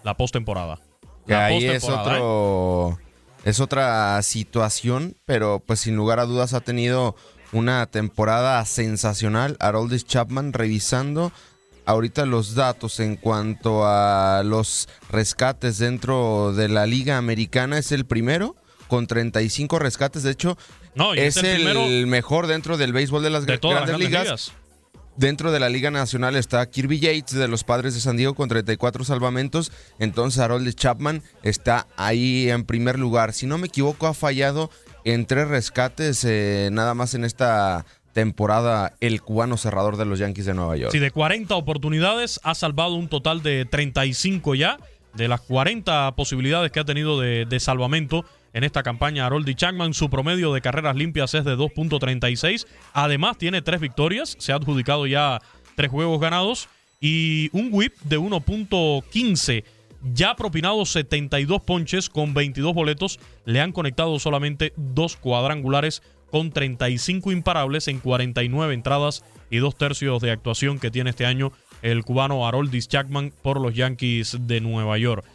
La 0.04 0.16
postemporada. 0.16 0.78
La 1.26 1.46
ahí 1.46 1.64
es 1.64 1.82
otro... 1.82 2.92
¿eh? 2.92 3.02
Es 3.42 3.58
otra 3.58 4.22
situación, 4.22 5.16
pero 5.24 5.60
pues 5.66 5.80
sin 5.80 5.96
lugar 5.96 6.20
a 6.20 6.26
dudas 6.26 6.54
ha 6.54 6.60
tenido 6.60 7.16
una 7.50 7.86
temporada 7.86 8.64
sensacional. 8.66 9.56
Haroldis 9.58 10.06
Chapman 10.06 10.52
revisando 10.52 11.32
ahorita 11.86 12.24
los 12.24 12.54
datos 12.54 13.00
en 13.00 13.16
cuanto 13.16 13.84
a 13.84 14.44
los 14.44 14.88
rescates 15.10 15.78
dentro 15.78 16.52
de 16.52 16.68
la 16.68 16.86
liga 16.86 17.18
americana 17.18 17.78
es 17.78 17.90
el 17.90 18.06
primero 18.06 18.54
con 18.86 19.08
35 19.08 19.80
rescates. 19.80 20.22
De 20.22 20.30
hecho, 20.30 20.56
no, 20.94 21.14
es, 21.14 21.36
el, 21.38 21.66
el 21.66 22.06
mejor 22.06 22.46
dentro 22.46 22.76
del 22.76 22.92
béisbol 22.92 23.24
de 23.24 23.30
las, 23.30 23.44
de 23.44 23.56
grandes, 23.56 23.90
las 23.90 23.98
ligas. 23.98 24.22
ligas. 24.22 24.52
Dentro 25.16 25.50
de 25.50 25.60
la 25.60 25.70
Liga 25.70 25.90
Nacional 25.90 26.36
está 26.36 26.68
Kirby 26.68 27.00
Yates 27.00 27.32
de 27.32 27.48
los 27.48 27.64
Padres 27.64 27.94
de 27.94 28.00
San 28.00 28.18
Diego 28.18 28.34
con 28.34 28.50
34 28.50 29.02
salvamentos. 29.02 29.72
Entonces 29.98 30.40
Harold 30.40 30.74
Chapman 30.74 31.22
está 31.42 31.86
ahí 31.96 32.50
en 32.50 32.64
primer 32.64 32.98
lugar. 32.98 33.32
Si 33.32 33.46
no 33.46 33.56
me 33.56 33.68
equivoco, 33.68 34.06
ha 34.06 34.12
fallado 34.12 34.70
en 35.04 35.24
tres 35.24 35.48
rescates 35.48 36.22
eh, 36.24 36.68
nada 36.70 36.92
más 36.92 37.14
en 37.14 37.24
esta 37.24 37.86
temporada 38.12 38.92
el 39.00 39.22
cubano 39.22 39.56
cerrador 39.56 39.96
de 39.96 40.04
los 40.04 40.18
Yankees 40.18 40.44
de 40.44 40.54
Nueva 40.54 40.76
York. 40.76 40.92
Sí, 40.92 40.98
de 40.98 41.10
40 41.10 41.54
oportunidades 41.54 42.38
ha 42.42 42.54
salvado 42.54 42.94
un 42.94 43.08
total 43.08 43.42
de 43.42 43.64
35 43.64 44.54
ya. 44.54 44.78
De 45.14 45.28
las 45.28 45.40
40 45.40 46.14
posibilidades 46.14 46.70
que 46.72 46.80
ha 46.80 46.84
tenido 46.84 47.18
de, 47.18 47.46
de 47.46 47.58
salvamento 47.58 48.26
en 48.56 48.64
esta 48.64 48.82
campaña, 48.82 49.26
Harold 49.26 49.54
Chapman, 49.54 49.92
su 49.92 50.08
promedio 50.08 50.50
de 50.54 50.62
carreras 50.62 50.96
limpias 50.96 51.34
es 51.34 51.44
de 51.44 51.58
2.36. 51.58 52.66
Además, 52.94 53.36
tiene 53.36 53.60
tres 53.60 53.82
victorias. 53.82 54.34
Se 54.38 54.50
ha 54.50 54.54
adjudicado 54.54 55.06
ya 55.06 55.42
tres 55.74 55.90
juegos 55.90 56.18
ganados. 56.22 56.70
Y 56.98 57.50
un 57.52 57.68
whip 57.70 57.92
de 58.04 58.18
1.15. 58.18 59.62
Ya 60.14 60.34
propinado 60.36 60.86
72 60.86 61.60
ponches 61.60 62.08
con 62.08 62.32
22 62.32 62.72
boletos. 62.72 63.20
Le 63.44 63.60
han 63.60 63.72
conectado 63.72 64.18
solamente 64.18 64.72
dos 64.76 65.18
cuadrangulares 65.18 66.02
con 66.30 66.50
35 66.50 67.32
imparables 67.32 67.88
en 67.88 68.00
49 68.00 68.72
entradas 68.72 69.22
y 69.50 69.58
dos 69.58 69.76
tercios 69.76 70.22
de 70.22 70.30
actuación 70.30 70.78
que 70.78 70.90
tiene 70.90 71.10
este 71.10 71.26
año 71.26 71.52
el 71.82 72.04
cubano 72.04 72.48
Haroldis 72.48 72.88
Chapman 72.88 73.34
por 73.42 73.60
los 73.60 73.74
Yankees 73.74 74.38
de 74.40 74.62
Nueva 74.62 74.96
York. 74.96 75.26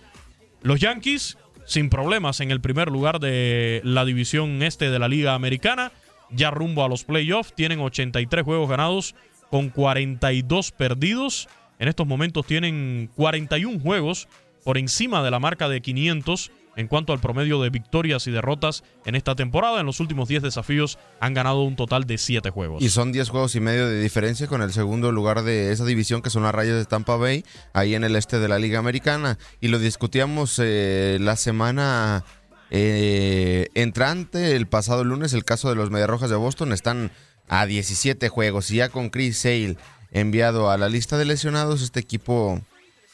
Los 0.63 0.79
Yankees 0.79 1.37
sin 1.65 1.89
problemas 1.89 2.39
en 2.39 2.51
el 2.51 2.61
primer 2.61 2.89
lugar 2.89 3.19
de 3.19 3.81
la 3.83 4.05
división 4.05 4.61
este 4.63 4.89
de 4.89 4.99
la 4.99 5.07
Liga 5.07 5.33
Americana, 5.33 5.91
ya 6.29 6.51
rumbo 6.51 6.83
a 6.83 6.89
los 6.89 7.03
playoffs, 7.03 7.53
tienen 7.53 7.79
83 7.79 8.43
juegos 8.43 8.69
ganados 8.69 9.15
con 9.49 9.69
42 9.69 10.71
perdidos. 10.71 11.49
En 11.79 11.87
estos 11.87 12.07
momentos 12.07 12.45
tienen 12.45 13.09
41 13.15 13.79
juegos 13.79 14.27
por 14.63 14.77
encima 14.77 15.23
de 15.23 15.31
la 15.31 15.39
marca 15.39 15.67
de 15.67 15.81
500 15.81 16.51
en 16.75 16.87
cuanto 16.87 17.13
al 17.13 17.19
promedio 17.19 17.61
de 17.61 17.69
victorias 17.69 18.27
y 18.27 18.31
derrotas 18.31 18.83
en 19.05 19.15
esta 19.15 19.35
temporada. 19.35 19.79
En 19.79 19.85
los 19.85 19.99
últimos 19.99 20.27
10 20.27 20.43
desafíos 20.43 20.97
han 21.19 21.33
ganado 21.33 21.63
un 21.63 21.75
total 21.75 22.05
de 22.05 22.17
7 22.17 22.49
juegos. 22.49 22.81
Y 22.81 22.89
son 22.89 23.11
10 23.11 23.29
juegos 23.29 23.55
y 23.55 23.59
medio 23.59 23.87
de 23.87 24.01
diferencia 24.01 24.47
con 24.47 24.61
el 24.61 24.71
segundo 24.71 25.11
lugar 25.11 25.43
de 25.43 25.71
esa 25.71 25.85
división, 25.85 26.21
que 26.21 26.29
son 26.29 26.43
las 26.43 26.53
Rayas 26.53 26.75
de 26.75 26.85
Tampa 26.85 27.15
Bay, 27.15 27.43
ahí 27.73 27.95
en 27.95 28.03
el 28.03 28.15
este 28.15 28.39
de 28.39 28.47
la 28.47 28.59
Liga 28.59 28.79
Americana. 28.79 29.37
Y 29.59 29.67
lo 29.67 29.79
discutíamos 29.79 30.59
eh, 30.59 31.17
la 31.19 31.35
semana 31.35 32.23
eh, 32.69 33.67
entrante, 33.73 34.55
el 34.55 34.67
pasado 34.67 35.03
lunes, 35.03 35.33
el 35.33 35.43
caso 35.43 35.69
de 35.69 35.75
los 35.75 35.91
Mediarrojas 35.91 36.29
de 36.29 36.35
Boston. 36.35 36.71
Están 36.73 37.11
a 37.47 37.65
17 37.65 38.29
juegos 38.29 38.71
y 38.71 38.77
ya 38.77 38.89
con 38.89 39.09
Chris 39.09 39.39
Sale 39.39 39.77
enviado 40.11 40.69
a 40.69 40.77
la 40.77 40.89
lista 40.89 41.17
de 41.17 41.25
lesionados, 41.25 41.81
este 41.81 41.99
equipo 41.99 42.61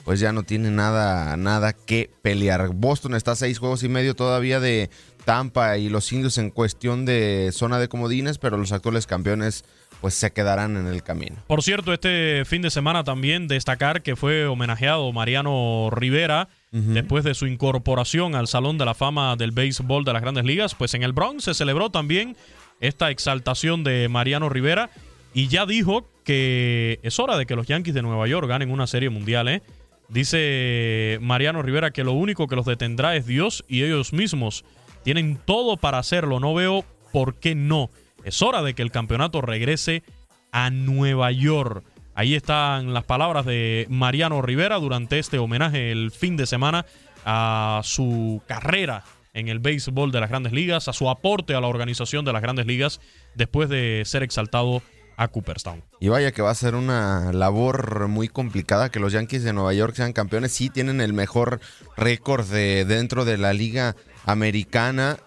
pues 0.08 0.22
ya 0.22 0.32
no 0.32 0.44
tiene 0.44 0.72
nada, 0.72 1.36
nada 1.36 1.74
que 1.74 2.10
pelear. 2.22 2.70
Boston 2.74 3.14
está 3.14 3.34
a 3.34 3.36
seis 3.36 3.60
juegos 3.60 3.84
y 3.84 3.90
medio 3.90 4.16
todavía 4.16 4.62
de 4.62 4.90
Tampa 5.26 5.78
y 5.78 5.90
los 5.90 6.10
indios 6.14 6.38
en 6.38 6.50
cuestión 6.50 7.06
de 7.06 7.50
zona 7.52 7.78
de 7.78 7.90
comodines, 7.90 8.38
pero 8.38 8.56
los 8.56 8.72
actuales 8.72 9.06
campeones 9.06 9.66
pues 10.00 10.14
se 10.14 10.32
quedarán 10.32 10.78
en 10.78 10.88
el 10.88 11.04
camino. 11.04 11.36
Por 11.48 11.62
cierto, 11.62 11.92
este 11.92 12.46
fin 12.46 12.62
de 12.62 12.70
semana 12.70 13.04
también 13.04 13.50
destacar 13.50 14.02
que 14.02 14.16
fue 14.16 14.48
homenajeado 14.48 15.12
Mariano 15.12 15.90
Rivera 15.92 16.48
después 16.72 17.26
de 17.26 17.34
su 17.34 17.46
incorporación 17.46 18.34
al 18.36 18.48
Salón 18.48 18.78
de 18.78 18.86
la 18.86 18.94
Fama 18.94 19.36
del 19.36 19.52
Béisbol 19.52 20.06
de 20.06 20.14
las 20.14 20.22
Grandes 20.22 20.46
Ligas, 20.46 20.74
pues 20.74 20.94
en 20.94 21.04
el 21.04 21.12
Bronx 21.12 21.44
se 21.44 21.54
celebró 21.54 21.90
también 21.90 22.38
esta 22.80 23.12
exaltación 23.12 23.84
de 23.84 24.08
Mariano 24.08 24.48
Rivera 24.48 24.90
y 25.34 25.50
ya 25.50 25.66
dijo 25.66 26.08
que 26.24 27.00
es 27.04 27.20
hora 27.20 27.38
de 27.38 27.46
que 27.46 27.58
los 27.58 27.68
Yankees 27.68 27.94
de 27.94 28.02
Nueva 28.02 28.26
York 28.28 28.48
ganen 28.48 28.72
una 28.72 28.88
serie 28.88 29.10
mundial, 29.10 29.50
¿eh? 29.50 29.62
Dice 30.10 31.20
Mariano 31.22 31.62
Rivera 31.62 31.92
que 31.92 32.04
lo 32.04 32.14
único 32.14 32.48
que 32.48 32.56
los 32.56 32.66
detendrá 32.66 33.16
es 33.16 33.26
Dios 33.26 33.66
y 33.68 33.84
ellos 33.84 34.14
mismos. 34.14 34.64
Tienen 35.04 35.38
todo 35.46 35.78
para 35.78 36.00
hacerlo. 36.00 36.40
No 36.40 36.54
veo 36.54 36.86
por 37.12 37.36
qué 37.36 37.56
no. 37.56 37.90
Es 38.24 38.42
hora 38.42 38.62
de 38.62 38.74
que 38.74 38.82
el 38.82 38.92
campeonato 38.92 39.42
regrese 39.42 40.04
a 40.52 40.70
Nueva 40.70 41.32
York. 41.32 41.84
Ahí 42.16 42.36
están 42.36 42.94
las 42.94 43.04
palabras 43.04 43.46
de 43.46 43.86
Mariano 43.90 44.42
Rivera 44.42 44.80
durante 44.80 45.20
este 45.20 45.38
homenaje 45.38 45.92
el 45.92 46.12
fin 46.12 46.36
de 46.36 46.48
semana 46.48 46.86
a 47.26 47.82
su 47.84 48.42
carrera 48.48 49.04
en 49.34 49.50
el 49.50 49.60
béisbol 49.60 50.12
de 50.12 50.20
las 50.20 50.30
grandes 50.30 50.52
ligas, 50.52 50.88
a 50.88 50.94
su 50.94 51.10
aporte 51.10 51.54
a 51.54 51.62
la 51.62 51.68
organización 51.68 52.26
de 52.26 52.34
las 52.34 52.42
grandes 52.42 52.66
ligas 52.66 53.02
después 53.36 53.70
de 53.70 54.02
ser 54.06 54.24
exaltado 54.24 54.82
a 55.18 55.28
Cooperstown. 55.28 55.84
Y 56.00 56.08
vaya 56.10 56.32
que 56.32 56.44
va 56.44 56.52
a 56.52 56.56
ser 56.56 56.76
una 56.76 57.34
labor 57.34 58.08
muy 58.08 58.30
complicada 58.30 58.90
que 58.90 59.00
los 59.00 59.12
Yankees 59.12 59.44
de 59.44 59.52
Nueva 59.52 59.74
York 59.74 59.96
sean 59.96 60.14
campeones. 60.14 60.54
Sí 60.54 60.70
tienen 60.70 61.02
el 61.02 61.12
mejor 61.12 61.60
récord 61.98 62.46
de, 62.46 62.86
dentro 62.86 63.26
de 63.26 63.38
la 63.38 63.52
liga 63.52 63.96
americana. 64.26 65.18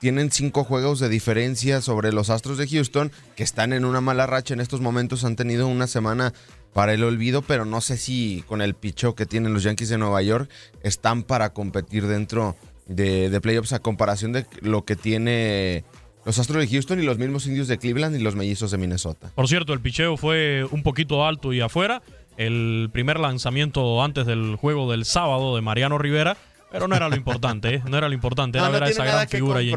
Tienen 0.00 0.30
cinco 0.30 0.64
juegos 0.64 0.98
de 0.98 1.08
diferencia 1.08 1.80
sobre 1.80 2.12
los 2.12 2.28
Astros 2.28 2.58
de 2.58 2.68
Houston, 2.68 3.12
que 3.36 3.44
están 3.44 3.72
en 3.72 3.84
una 3.84 4.00
mala 4.00 4.26
racha 4.26 4.54
en 4.54 4.60
estos 4.60 4.80
momentos. 4.80 5.24
Han 5.24 5.36
tenido 5.36 5.68
una 5.68 5.86
semana 5.86 6.34
para 6.72 6.92
el 6.92 7.04
olvido, 7.04 7.42
pero 7.42 7.64
no 7.64 7.80
sé 7.80 7.96
si 7.96 8.44
con 8.48 8.62
el 8.62 8.74
picho 8.74 9.14
que 9.14 9.26
tienen 9.26 9.54
los 9.54 9.62
Yankees 9.62 9.88
de 9.88 9.98
Nueva 9.98 10.22
York 10.22 10.50
están 10.82 11.22
para 11.22 11.52
competir 11.52 12.06
dentro 12.06 12.56
de, 12.86 13.30
de 13.30 13.40
playoffs 13.40 13.72
a 13.72 13.78
comparación 13.78 14.32
de 14.32 14.46
lo 14.60 14.84
que 14.84 14.96
tiene 14.96 15.84
los 16.28 16.38
Astros 16.38 16.60
de 16.60 16.68
Houston 16.68 17.00
y 17.00 17.04
los 17.04 17.16
mismos 17.16 17.46
indios 17.46 17.68
de 17.68 17.78
Cleveland 17.78 18.14
y 18.14 18.18
los 18.18 18.36
mellizos 18.36 18.70
de 18.70 18.76
Minnesota. 18.76 19.30
Por 19.34 19.48
cierto, 19.48 19.72
el 19.72 19.80
picheo 19.80 20.18
fue 20.18 20.62
un 20.70 20.82
poquito 20.82 21.26
alto 21.26 21.54
y 21.54 21.62
afuera. 21.62 22.02
El 22.36 22.90
primer 22.92 23.18
lanzamiento 23.18 24.04
antes 24.04 24.26
del 24.26 24.56
juego 24.56 24.90
del 24.90 25.06
sábado 25.06 25.56
de 25.56 25.62
Mariano 25.62 25.96
Rivera. 25.96 26.36
Pero 26.70 26.86
no 26.86 26.94
era 26.94 27.08
lo 27.08 27.16
importante, 27.16 27.76
¿eh? 27.76 27.82
no 27.88 27.96
era 27.96 28.08
lo 28.08 28.14
importante, 28.14 28.58
era 28.58 28.68
ver 28.68 28.82
a 28.82 28.90
esa 28.90 29.06
gran 29.06 29.26
figura. 29.26 29.62
Y 29.62 29.72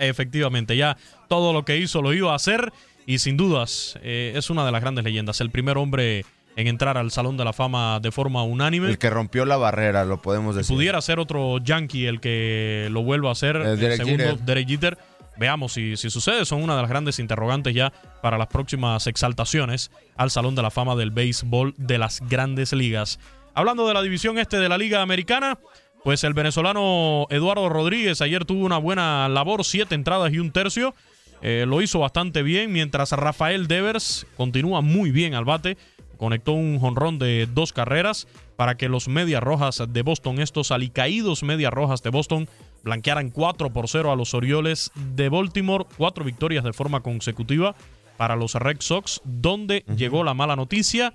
Efectivamente, 0.00 0.76
ya 0.76 0.96
todo 1.28 1.52
lo 1.52 1.64
que 1.64 1.76
hizo 1.76 2.02
lo 2.02 2.12
iba 2.12 2.32
a 2.32 2.34
hacer 2.34 2.72
y 3.06 3.20
sin 3.20 3.36
dudas 3.36 4.00
eh, 4.02 4.32
es 4.34 4.50
una 4.50 4.66
de 4.66 4.72
las 4.72 4.80
grandes 4.80 5.04
leyendas. 5.04 5.40
El 5.40 5.50
primer 5.50 5.78
hombre 5.78 6.24
en 6.56 6.66
entrar 6.66 6.98
al 6.98 7.12
Salón 7.12 7.36
de 7.36 7.44
la 7.44 7.52
Fama 7.52 8.00
de 8.00 8.10
forma 8.10 8.42
unánime. 8.42 8.88
El 8.88 8.98
que 8.98 9.10
rompió 9.10 9.44
la 9.44 9.56
barrera, 9.58 10.04
lo 10.04 10.20
podemos 10.20 10.56
decir. 10.56 10.74
pudiera 10.74 11.00
ser 11.02 11.20
otro 11.20 11.58
Yankee 11.58 12.06
el 12.06 12.18
que 12.18 12.88
lo 12.90 13.04
vuelva 13.04 13.28
a 13.28 13.32
hacer, 13.32 13.54
el, 13.54 13.96
segundo 13.96 14.36
Derek 14.44 14.66
Jeter 14.66 14.98
Veamos 15.38 15.72
si, 15.72 15.96
si, 15.96 16.10
sucede. 16.10 16.44
Son 16.44 16.62
una 16.62 16.76
de 16.76 16.82
las 16.82 16.90
grandes 16.90 17.18
interrogantes 17.18 17.74
ya 17.74 17.92
para 18.22 18.38
las 18.38 18.48
próximas 18.48 19.06
exaltaciones 19.06 19.90
al 20.16 20.30
Salón 20.30 20.54
de 20.54 20.62
la 20.62 20.70
Fama 20.70 20.96
del 20.96 21.10
Béisbol 21.10 21.74
de 21.76 21.98
las 21.98 22.20
Grandes 22.28 22.72
Ligas. 22.72 23.18
Hablando 23.54 23.88
de 23.88 23.94
la 23.94 24.02
división 24.02 24.38
este 24.38 24.58
de 24.58 24.68
la 24.68 24.78
Liga 24.78 25.02
Americana, 25.02 25.58
pues 26.04 26.24
el 26.24 26.34
venezolano 26.34 27.26
Eduardo 27.30 27.68
Rodríguez 27.68 28.20
ayer 28.22 28.44
tuvo 28.44 28.64
una 28.64 28.78
buena 28.78 29.28
labor, 29.28 29.64
siete 29.64 29.94
entradas 29.94 30.32
y 30.32 30.38
un 30.38 30.52
tercio. 30.52 30.94
Eh, 31.42 31.64
lo 31.66 31.82
hizo 31.82 32.00
bastante 32.00 32.42
bien, 32.42 32.72
mientras 32.72 33.12
Rafael 33.12 33.68
Devers 33.68 34.26
continúa 34.36 34.80
muy 34.80 35.10
bien 35.10 35.34
al 35.34 35.44
bate. 35.44 35.76
Conectó 36.16 36.52
un 36.52 36.80
jonrón 36.80 37.18
de 37.18 37.48
dos 37.52 37.72
carreras 37.72 38.26
para 38.56 38.76
que 38.76 38.88
los 38.88 39.06
Medias 39.06 39.42
Rojas 39.42 39.82
de 39.88 40.02
Boston, 40.02 40.40
estos 40.40 40.72
alicaídos 40.72 41.44
Medias 41.44 41.72
Rojas 41.72 42.02
de 42.02 42.10
Boston, 42.10 42.48
blanquearan 42.82 43.30
4 43.30 43.70
por 43.70 43.88
0 43.88 44.12
a 44.12 44.16
los 44.16 44.34
Orioles 44.34 44.90
de 45.14 45.28
Baltimore. 45.28 45.84
Cuatro 45.96 46.24
victorias 46.24 46.64
de 46.64 46.72
forma 46.72 47.00
consecutiva 47.00 47.74
para 48.16 48.36
los 48.36 48.54
Red 48.54 48.78
Sox, 48.80 49.20
donde 49.24 49.84
llegó 49.96 50.24
la 50.24 50.34
mala 50.34 50.56
noticia 50.56 51.14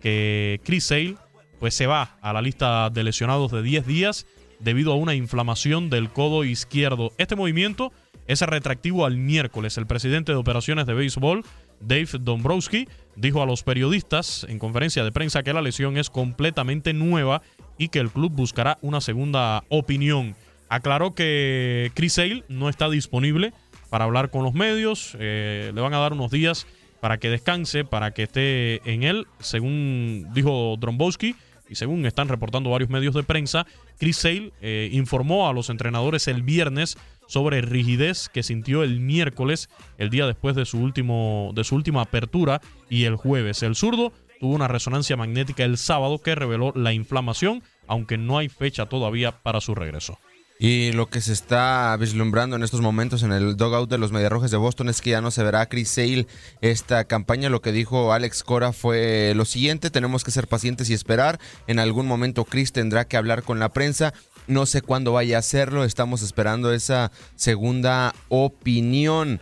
que 0.00 0.60
Chris 0.64 0.84
Sale 0.84 1.16
pues 1.60 1.74
se 1.74 1.86
va 1.86 2.18
a 2.20 2.32
la 2.32 2.42
lista 2.42 2.90
de 2.90 3.04
lesionados 3.04 3.52
de 3.52 3.62
10 3.62 3.86
días 3.86 4.26
debido 4.58 4.92
a 4.92 4.96
una 4.96 5.14
inflamación 5.14 5.90
del 5.90 6.10
codo 6.10 6.44
izquierdo. 6.44 7.12
Este 7.18 7.36
movimiento 7.36 7.92
es 8.26 8.40
retractivo 8.42 9.06
al 9.06 9.16
miércoles. 9.16 9.78
El 9.78 9.86
presidente 9.86 10.32
de 10.32 10.38
operaciones 10.38 10.86
de 10.86 10.94
béisbol, 10.94 11.44
Dave 11.80 12.08
Dombrowski, 12.20 12.88
dijo 13.14 13.42
a 13.42 13.46
los 13.46 13.62
periodistas 13.62 14.44
en 14.48 14.58
conferencia 14.58 15.04
de 15.04 15.12
prensa 15.12 15.44
que 15.44 15.52
la 15.52 15.62
lesión 15.62 15.96
es 15.96 16.10
completamente 16.10 16.92
nueva 16.92 17.42
y 17.78 17.88
que 17.88 18.00
el 18.00 18.10
club 18.10 18.32
buscará 18.32 18.78
una 18.82 19.00
segunda 19.00 19.64
opinión. 19.68 20.34
Aclaró 20.72 21.14
que 21.14 21.92
Chris 21.92 22.14
Sale 22.14 22.44
no 22.48 22.70
está 22.70 22.88
disponible 22.88 23.52
para 23.90 24.06
hablar 24.06 24.30
con 24.30 24.42
los 24.42 24.54
medios. 24.54 25.14
Eh, 25.20 25.70
le 25.74 25.80
van 25.82 25.92
a 25.92 25.98
dar 25.98 26.14
unos 26.14 26.30
días 26.30 26.66
para 26.98 27.18
que 27.18 27.28
descanse, 27.28 27.84
para 27.84 28.12
que 28.12 28.22
esté 28.22 28.90
en 28.90 29.02
él, 29.02 29.26
según 29.38 30.28
dijo 30.32 30.74
Drombowski 30.80 31.36
y 31.68 31.74
según 31.74 32.06
están 32.06 32.28
reportando 32.28 32.70
varios 32.70 32.88
medios 32.88 33.14
de 33.14 33.22
prensa. 33.22 33.66
Chris 33.98 34.16
Sale 34.16 34.50
eh, 34.62 34.88
informó 34.92 35.46
a 35.46 35.52
los 35.52 35.68
entrenadores 35.68 36.26
el 36.26 36.42
viernes 36.42 36.96
sobre 37.26 37.60
rigidez 37.60 38.30
que 38.30 38.42
sintió 38.42 38.82
el 38.82 38.98
miércoles, 38.98 39.68
el 39.98 40.08
día 40.08 40.26
después 40.26 40.56
de 40.56 40.64
su, 40.64 40.78
último, 40.78 41.52
de 41.54 41.64
su 41.64 41.74
última 41.74 42.00
apertura, 42.00 42.62
y 42.88 43.04
el 43.04 43.16
jueves. 43.16 43.62
El 43.62 43.76
zurdo 43.76 44.14
tuvo 44.40 44.54
una 44.54 44.68
resonancia 44.68 45.18
magnética 45.18 45.64
el 45.64 45.76
sábado 45.76 46.22
que 46.22 46.34
reveló 46.34 46.72
la 46.74 46.94
inflamación, 46.94 47.62
aunque 47.86 48.16
no 48.16 48.38
hay 48.38 48.48
fecha 48.48 48.86
todavía 48.86 49.32
para 49.42 49.60
su 49.60 49.74
regreso. 49.74 50.18
Y 50.64 50.92
lo 50.92 51.08
que 51.08 51.20
se 51.20 51.32
está 51.32 51.96
vislumbrando 51.98 52.54
en 52.54 52.62
estos 52.62 52.82
momentos 52.82 53.24
en 53.24 53.32
el 53.32 53.56
dogout 53.56 53.90
de 53.90 53.98
los 53.98 54.12
Mediarrojas 54.12 54.52
de 54.52 54.58
Boston 54.58 54.88
es 54.88 55.00
que 55.00 55.10
ya 55.10 55.20
no 55.20 55.32
se 55.32 55.42
verá 55.42 55.68
Chris 55.68 55.88
Sale 55.88 56.28
esta 56.60 57.02
campaña. 57.02 57.48
Lo 57.48 57.60
que 57.60 57.72
dijo 57.72 58.12
Alex 58.12 58.44
Cora 58.44 58.72
fue 58.72 59.32
lo 59.34 59.44
siguiente: 59.44 59.90
tenemos 59.90 60.22
que 60.22 60.30
ser 60.30 60.46
pacientes 60.46 60.88
y 60.88 60.94
esperar. 60.94 61.40
En 61.66 61.80
algún 61.80 62.06
momento 62.06 62.44
Chris 62.44 62.70
tendrá 62.70 63.08
que 63.08 63.16
hablar 63.16 63.42
con 63.42 63.58
la 63.58 63.70
prensa. 63.70 64.14
No 64.46 64.64
sé 64.64 64.82
cuándo 64.82 65.10
vaya 65.10 65.34
a 65.34 65.40
hacerlo. 65.40 65.82
Estamos 65.82 66.22
esperando 66.22 66.72
esa 66.72 67.10
segunda 67.34 68.14
opinión. 68.28 69.40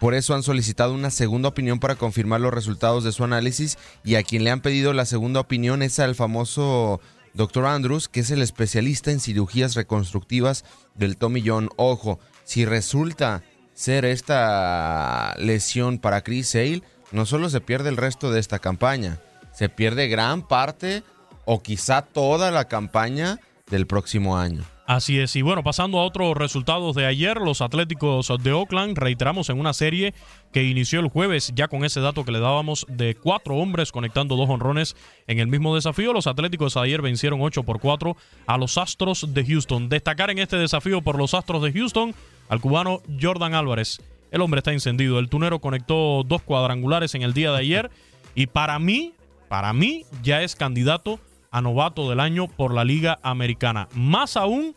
Por 0.00 0.14
eso 0.14 0.34
han 0.34 0.42
solicitado 0.42 0.94
una 0.94 1.10
segunda 1.10 1.50
opinión 1.50 1.78
para 1.78 1.96
confirmar 1.96 2.40
los 2.40 2.54
resultados 2.54 3.04
de 3.04 3.12
su 3.12 3.22
análisis. 3.22 3.76
Y 4.02 4.14
a 4.14 4.22
quien 4.22 4.44
le 4.44 4.50
han 4.50 4.62
pedido 4.62 4.94
la 4.94 5.04
segunda 5.04 5.40
opinión 5.40 5.82
es 5.82 5.98
al 5.98 6.14
famoso 6.14 7.02
Doctor 7.34 7.66
Andrews, 7.66 8.08
que 8.08 8.20
es 8.20 8.30
el 8.30 8.42
especialista 8.42 9.10
en 9.10 9.20
cirugías 9.20 9.74
reconstructivas 9.74 10.64
del 10.94 11.16
Tommy 11.16 11.42
John. 11.44 11.68
Ojo, 11.76 12.20
si 12.44 12.64
resulta 12.64 13.42
ser 13.74 14.04
esta 14.04 15.34
lesión 15.38 15.98
para 15.98 16.22
Chris 16.22 16.50
Sale, 16.50 16.82
no 17.10 17.26
solo 17.26 17.50
se 17.50 17.60
pierde 17.60 17.88
el 17.88 17.96
resto 17.96 18.30
de 18.30 18.38
esta 18.38 18.60
campaña, 18.60 19.20
se 19.52 19.68
pierde 19.68 20.08
gran 20.08 20.46
parte 20.46 21.02
o 21.44 21.60
quizá 21.60 22.02
toda 22.02 22.52
la 22.52 22.66
campaña 22.68 23.40
del 23.68 23.86
próximo 23.86 24.36
año. 24.36 24.64
Así 24.86 25.18
es, 25.18 25.34
y 25.34 25.40
bueno, 25.40 25.62
pasando 25.62 25.98
a 25.98 26.04
otros 26.04 26.36
resultados 26.36 26.94
de 26.94 27.06
ayer, 27.06 27.38
los 27.38 27.62
Atléticos 27.62 28.30
de 28.42 28.52
Oakland, 28.52 28.98
reiteramos 28.98 29.48
en 29.48 29.58
una 29.58 29.72
serie 29.72 30.12
que 30.52 30.64
inició 30.64 31.00
el 31.00 31.08
jueves, 31.08 31.52
ya 31.54 31.68
con 31.68 31.86
ese 31.86 32.00
dato 32.00 32.22
que 32.26 32.32
le 32.32 32.38
dábamos 32.38 32.84
de 32.90 33.14
cuatro 33.14 33.56
hombres 33.56 33.92
conectando 33.92 34.36
dos 34.36 34.50
honrones 34.50 34.94
en 35.26 35.38
el 35.38 35.46
mismo 35.46 35.74
desafío, 35.74 36.12
los 36.12 36.26
Atléticos 36.26 36.76
ayer 36.76 37.00
vencieron 37.00 37.40
8 37.40 37.62
por 37.62 37.80
4 37.80 38.14
a 38.46 38.58
los 38.58 38.76
Astros 38.76 39.32
de 39.32 39.46
Houston. 39.46 39.88
Destacar 39.88 40.28
en 40.28 40.38
este 40.38 40.58
desafío 40.58 41.00
por 41.00 41.16
los 41.16 41.32
Astros 41.32 41.62
de 41.62 41.72
Houston 41.72 42.14
al 42.50 42.60
cubano 42.60 43.00
Jordan 43.18 43.54
Álvarez. 43.54 44.02
El 44.30 44.42
hombre 44.42 44.58
está 44.58 44.72
encendido, 44.72 45.18
el 45.18 45.30
tunero 45.30 45.60
conectó 45.60 46.24
dos 46.24 46.42
cuadrangulares 46.42 47.14
en 47.14 47.22
el 47.22 47.32
día 47.32 47.52
de 47.52 47.58
ayer 47.58 47.90
y 48.34 48.48
para 48.48 48.78
mí, 48.78 49.14
para 49.48 49.72
mí 49.72 50.04
ya 50.22 50.42
es 50.42 50.56
candidato 50.56 51.20
novato 51.60 52.08
del 52.08 52.20
año 52.20 52.48
por 52.48 52.74
la 52.74 52.84
Liga 52.84 53.18
Americana. 53.22 53.88
Más 53.94 54.36
aún 54.36 54.74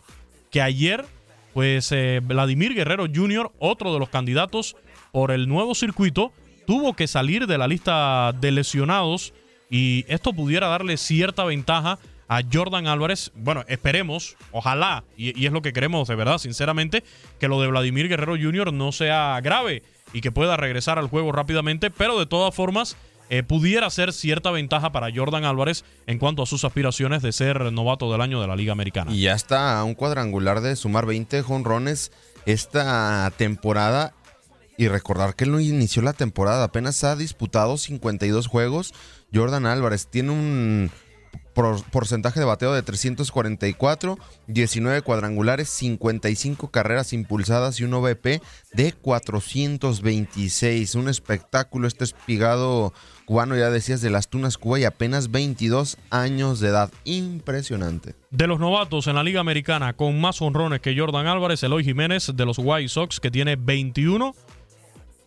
que 0.52 0.62
ayer, 0.62 1.06
pues 1.54 1.92
eh, 1.92 2.22
Vladimir 2.24 2.74
Guerrero 2.74 3.06
Jr., 3.14 3.52
otro 3.60 3.94
de 3.94 4.00
los 4.00 4.10
candidatos 4.10 4.76
por 5.12 5.32
el 5.32 5.48
nuevo 5.48 5.76
circuito, 5.76 6.32
tuvo 6.66 6.94
que 6.94 7.08
salir 7.08 7.48
de 7.48 7.58
la 7.58 7.68
lista 7.68 8.34
de 8.40 8.52
lesionados 8.52 9.34
y 9.70 10.06
esto 10.08 10.34
pudiera 10.34 10.68
darle 10.68 10.98
cierta 10.98 11.44
ventaja 11.44 12.00
a 12.28 12.42
Jordan 12.52 12.88
Álvarez. 12.88 13.32
Bueno, 13.36 13.64
esperemos, 13.68 14.36
ojalá, 14.52 15.04
y, 15.16 15.46
es 15.46 15.52
lo 15.52 15.62
que 15.62 15.74
queremos 15.74 16.08
de 16.08 16.16
verdad, 16.16 16.38
sinceramente, 16.38 17.04
que 17.40 17.48
lo 17.48 17.62
de 17.62 17.68
Vladimir 17.68 18.10
Guerrero 18.10 18.36
Jr. 18.36 18.74
no 18.74 18.92
sea 18.92 19.40
grave 19.42 19.84
y 20.14 20.22
que 20.22 20.32
pueda 20.32 20.58
regresar 20.58 21.00
al 21.00 21.08
juego 21.08 21.32
rápidamente, 21.32 21.90
pero 21.90 22.20
de 22.20 22.26
todas 22.26 22.54
formas 22.54 22.98
eh, 23.30 23.44
pudiera 23.44 23.90
ser 23.90 24.14
cierta 24.14 24.52
ventaja 24.52 24.92
para 24.92 25.10
Jordan 25.14 25.46
Álvarez 25.46 25.84
en 26.06 26.20
cuanto 26.20 26.44
a 26.44 26.46
sus 26.46 26.64
aspiraciones 26.64 27.22
de 27.22 27.32
ser 27.32 27.72
novato 27.72 28.12
del 28.12 28.22
año 28.22 28.42
de 28.42 28.48
la 28.48 28.56
Liga 28.56 28.72
Americana. 28.72 29.12
Y 29.12 29.22
ya 29.22 29.34
está 29.34 29.80
a 29.80 29.84
un 29.84 29.96
cuadrangular 29.96 30.62
de 30.62 30.76
sumar 30.76 31.06
20 31.06 31.42
jonrones 31.42 32.12
esta 32.46 33.32
temporada. 33.38 34.14
Y 34.80 34.90
recordar 34.90 35.36
que 35.36 35.46
él 35.46 35.52
no 35.52 35.60
inició 35.60 36.04
la 36.04 36.14
temporada, 36.14 36.66
apenas 36.66 37.04
ha 37.04 37.16
disputado 37.16 37.78
52 37.78 38.46
juegos. 38.46 38.94
Jordan 39.34 39.66
Álvarez 39.66 40.08
tiene 40.08 40.32
un 40.32 40.92
porcentaje 41.92 42.40
de 42.40 42.46
bateo 42.46 42.74
de 42.74 42.84
344, 42.84 44.18
19 44.48 45.02
cuadrangulares, 45.02 45.70
55 45.70 46.70
carreras 46.70 47.14
impulsadas 47.14 47.80
y 47.80 47.84
un 47.84 47.96
OVP 47.96 48.42
de 48.74 48.94
426. 48.94 50.96
Un 50.96 51.10
espectáculo 51.10 51.88
este 51.88 52.04
espigado 52.04 52.94
cubano, 53.28 53.58
ya 53.58 53.70
decías, 53.70 54.00
de 54.00 54.10
las 54.10 54.30
Tunas 54.30 54.58
Cuba 54.58 54.80
y 54.80 54.86
apenas 54.86 55.32
22 55.32 55.98
años 56.12 56.62
de 56.62 56.70
edad. 56.70 56.90
Impresionante. 57.04 58.16
De 58.32 58.48
los 58.48 58.58
novatos 58.58 59.06
en 59.08 59.16
la 59.16 59.24
Liga 59.24 59.42
Americana 59.42 59.92
con 59.92 60.20
más 60.22 60.42
honrones 60.42 60.80
que 60.80 60.98
Jordan 60.98 61.28
Álvarez, 61.28 61.62
Eloy 61.62 61.84
Jiménez 61.84 62.32
de 62.34 62.46
los 62.46 62.58
White 62.58 62.88
Sox 62.88 63.20
que 63.20 63.30
tiene 63.30 63.58
21. 63.58 64.34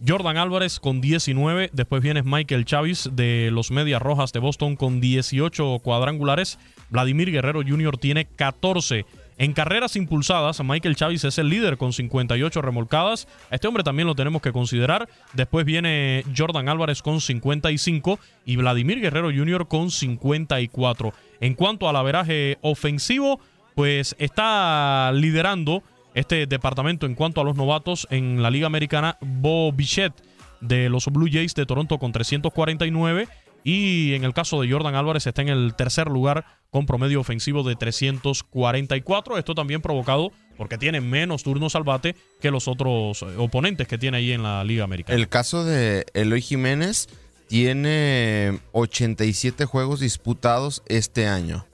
Jordan 0.06 0.38
Álvarez 0.38 0.80
con 0.80 1.02
19. 1.02 1.68
Después 1.74 2.02
viene 2.02 2.22
Michael 2.22 2.64
Chávez 2.64 3.10
de 3.12 3.50
los 3.52 3.70
Medias 3.70 4.00
Rojas 4.00 4.32
de 4.32 4.40
Boston 4.40 4.76
con 4.76 5.02
18 5.02 5.80
cuadrangulares. 5.80 6.58
Vladimir 6.88 7.30
Guerrero 7.30 7.60
Jr. 7.60 7.98
tiene 7.98 8.24
14. 8.24 9.04
En 9.40 9.54
carreras 9.54 9.96
impulsadas, 9.96 10.62
Michael 10.62 10.96
Chávez 10.96 11.24
es 11.24 11.38
el 11.38 11.48
líder 11.48 11.78
con 11.78 11.94
58 11.94 12.60
remolcadas. 12.60 13.26
este 13.50 13.66
hombre 13.66 13.82
también 13.82 14.06
lo 14.06 14.14
tenemos 14.14 14.42
que 14.42 14.52
considerar. 14.52 15.08
Después 15.32 15.64
viene 15.64 16.24
Jordan 16.36 16.68
Álvarez 16.68 17.00
con 17.00 17.22
55 17.22 18.18
y 18.44 18.56
Vladimir 18.56 19.00
Guerrero 19.00 19.30
Jr. 19.34 19.66
con 19.66 19.90
54. 19.90 21.14
En 21.40 21.54
cuanto 21.54 21.88
al 21.88 21.96
averaje 21.96 22.58
ofensivo, 22.60 23.40
pues 23.74 24.14
está 24.18 25.10
liderando 25.14 25.82
este 26.12 26.46
departamento 26.46 27.06
en 27.06 27.14
cuanto 27.14 27.40
a 27.40 27.44
los 27.44 27.56
novatos 27.56 28.06
en 28.10 28.42
la 28.42 28.50
Liga 28.50 28.66
Americana, 28.66 29.16
Bo 29.22 29.72
Bichette 29.72 30.22
de 30.60 30.90
los 30.90 31.06
Blue 31.06 31.30
Jays 31.32 31.54
de 31.54 31.64
Toronto 31.64 31.98
con 31.98 32.12
349 32.12 33.26
y 33.64 34.14
en 34.14 34.24
el 34.24 34.32
caso 34.32 34.60
de 34.60 34.70
Jordan 34.70 34.94
Álvarez 34.94 35.26
está 35.26 35.42
en 35.42 35.48
el 35.48 35.74
tercer 35.74 36.08
lugar 36.08 36.44
con 36.70 36.86
promedio 36.86 37.20
ofensivo 37.20 37.62
de 37.62 37.76
344. 37.76 39.38
Esto 39.38 39.54
también 39.54 39.82
provocado 39.82 40.32
porque 40.56 40.78
tiene 40.78 41.00
menos 41.00 41.42
turnos 41.42 41.74
al 41.74 41.84
bate 41.84 42.16
que 42.40 42.50
los 42.50 42.68
otros 42.68 43.22
eh, 43.22 43.26
oponentes 43.38 43.88
que 43.88 43.98
tiene 43.98 44.18
ahí 44.18 44.32
en 44.32 44.42
la 44.42 44.64
Liga 44.64 44.84
Americana. 44.84 45.18
El 45.18 45.28
caso 45.28 45.64
de 45.64 46.06
Eloy 46.14 46.42
Jiménez 46.42 47.08
tiene 47.48 48.60
87 48.72 49.64
juegos 49.64 50.00
disputados 50.00 50.82
este 50.86 51.26
año. 51.26 51.66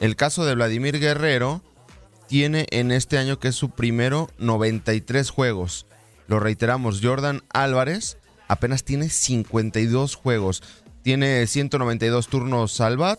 El 0.00 0.14
caso 0.14 0.44
de 0.44 0.54
Vladimir 0.54 1.00
Guerrero 1.00 1.62
tiene 2.28 2.66
en 2.70 2.92
este 2.92 3.18
año 3.18 3.40
que 3.40 3.48
es 3.48 3.54
su 3.54 3.70
primero 3.70 4.28
93 4.38 5.30
juegos. 5.30 5.86
Lo 6.28 6.38
reiteramos, 6.38 7.00
Jordan 7.02 7.42
Álvarez 7.50 8.18
apenas 8.48 8.84
tiene 8.84 9.08
52 9.08 10.14
juegos. 10.14 10.62
Tiene 11.02 11.46
192 11.46 12.28
turnos 12.28 12.80
al 12.80 12.96
bat, 12.96 13.18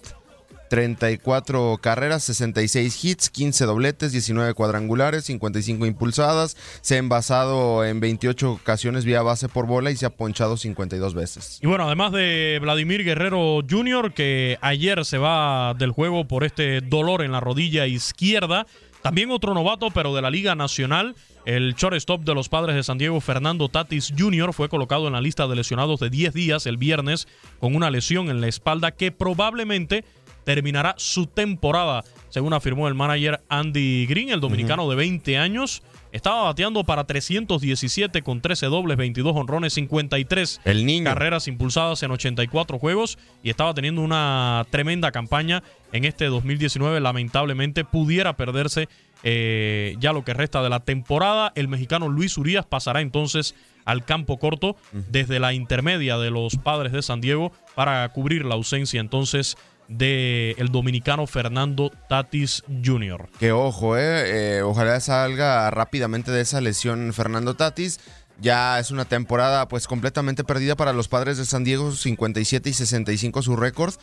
34 0.70 1.80
carreras, 1.82 2.24
66 2.24 3.04
hits, 3.04 3.30
15 3.30 3.65
dobletes, 3.65 4.12
19 4.12 4.54
cuadrangulares, 4.54 5.26
55 5.26 5.86
impulsadas. 5.86 6.56
Se 6.82 6.96
ha 6.96 6.98
envasado 7.00 7.84
en 7.84 8.00
28 8.00 8.54
ocasiones 8.54 9.04
vía 9.04 9.22
base 9.22 9.50
por 9.50 9.65
bola 9.65 9.92
y 9.92 9.98
se 9.98 10.06
ha 10.06 10.12
ponchado 10.12 10.56
52 10.56 11.13
veces. 11.13 11.60
Y 11.62 11.68
bueno, 11.68 11.86
además 11.86 12.13
de 12.13 12.60
Vladimir 12.62 13.04
Guerrero 13.04 13.60
Jr., 13.68 14.13
que 14.13 14.58
ayer 14.62 15.04
se 15.04 15.18
va 15.18 15.74
del 15.74 15.92
juego 15.92 16.28
por 16.28 16.44
este 16.44 16.82
dolor 16.82 17.24
en 17.24 17.32
la 17.32 17.39
rodilla 17.39 17.88
izquierda. 17.88 18.65
También 19.01 19.31
otro 19.31 19.53
novato, 19.53 19.91
pero 19.91 20.13
de 20.13 20.21
la 20.21 20.29
Liga 20.29 20.55
Nacional, 20.55 21.15
el 21.45 21.73
shortstop 21.75 22.21
de 22.21 22.35
los 22.35 22.49
padres 22.49 22.75
de 22.75 22.83
San 22.83 22.97
Diego, 22.97 23.21
Fernando 23.21 23.69
Tatis 23.69 24.13
Jr., 24.17 24.53
fue 24.53 24.67
colocado 24.67 25.07
en 25.07 25.13
la 25.13 25.21
lista 25.21 25.47
de 25.47 25.55
lesionados 25.55 25.99
de 25.99 26.09
10 26.09 26.33
días 26.33 26.65
el 26.65 26.77
viernes 26.77 27.27
con 27.59 27.75
una 27.75 27.91
lesión 27.91 28.29
en 28.29 28.41
la 28.41 28.47
espalda 28.47 28.91
que 28.91 29.12
probablemente 29.12 30.03
terminará 30.43 30.95
su 30.97 31.27
temporada, 31.27 32.03
según 32.29 32.53
afirmó 32.53 32.88
el 32.88 32.93
manager 32.93 33.41
Andy 33.49 34.05
Green, 34.05 34.29
el 34.29 34.41
dominicano 34.41 34.89
de 34.89 34.95
20 34.95 35.38
años. 35.38 35.81
Estaba 36.12 36.43
bateando 36.43 36.84
para 36.84 37.04
317 37.04 38.24
con 38.24 38.41
13 38.41 38.65
dobles, 38.65 38.98
22 38.98 39.36
honrones, 39.36 39.74
53 39.74 40.62
carreras 41.04 41.48
impulsadas 41.48 42.02
en 42.02 42.10
84 42.10 42.80
juegos 42.80 43.19
y 43.43 43.52
estaba 43.52 43.76
teniendo 43.76 44.02
una 44.02 44.65
tremenda 44.72 45.12
campaña 45.12 45.62
en 45.93 46.06
este 46.06 46.26
2019. 46.26 47.00
Lamentablemente 47.00 47.86
pudiera 47.86 48.36
perderse 48.36 48.89
eh, 49.24 49.95
ya 50.00 50.12
lo 50.12 50.24
que 50.24 50.34
resta 50.34 50.63
de 50.63 50.69
la 50.69 50.80
temporada. 50.80 51.52
El 51.56 51.67
mexicano 51.67 52.10
Luis 52.10 52.38
Urias 52.39 52.65
pasará 52.65 53.02
entonces 53.02 53.54
al 53.86 54.04
campo 54.04 54.39
corto 54.39 54.76
desde 54.91 55.39
la 55.39 55.54
intermedia 55.54 56.17
de 56.17 56.32
los 56.32 56.58
padres 56.58 56.91
de 56.91 57.04
San 57.04 57.22
Diego 57.22 57.52
para 57.76 58.08
cubrir 58.10 58.45
la 58.45 58.56
ausencia 58.56 59.00
entonces 59.00 59.58
del 59.89 60.56
el 60.58 60.69
dominicano 60.71 61.28
Fernando 61.28 61.91
Tatis 62.08 62.63
Jr. 62.86 63.28
Que 63.39 63.52
ojo, 63.52 63.97
eh, 63.97 64.60
eh, 64.60 64.62
ojalá 64.62 64.99
salga 64.99 65.69
rápidamente 65.71 66.32
de 66.32 66.41
esa 66.41 66.62
lesión 66.62 67.12
Fernando 67.12 67.56
Tatis. 67.56 67.99
Ya 68.39 68.80
es 68.80 68.91
una 68.91 69.06
temporada 69.06 69.67
pues 69.67 69.88
completamente 69.88 70.45
perdida 70.45 70.78
para 70.78 70.93
los 70.93 71.10
padres 71.10 71.38
de 71.38 71.45
San 71.45 71.65
Diego, 71.65 71.91
57 71.91 72.69
y 72.69 72.73
65 72.73 73.41
su 73.41 73.58
récord, 73.58 73.95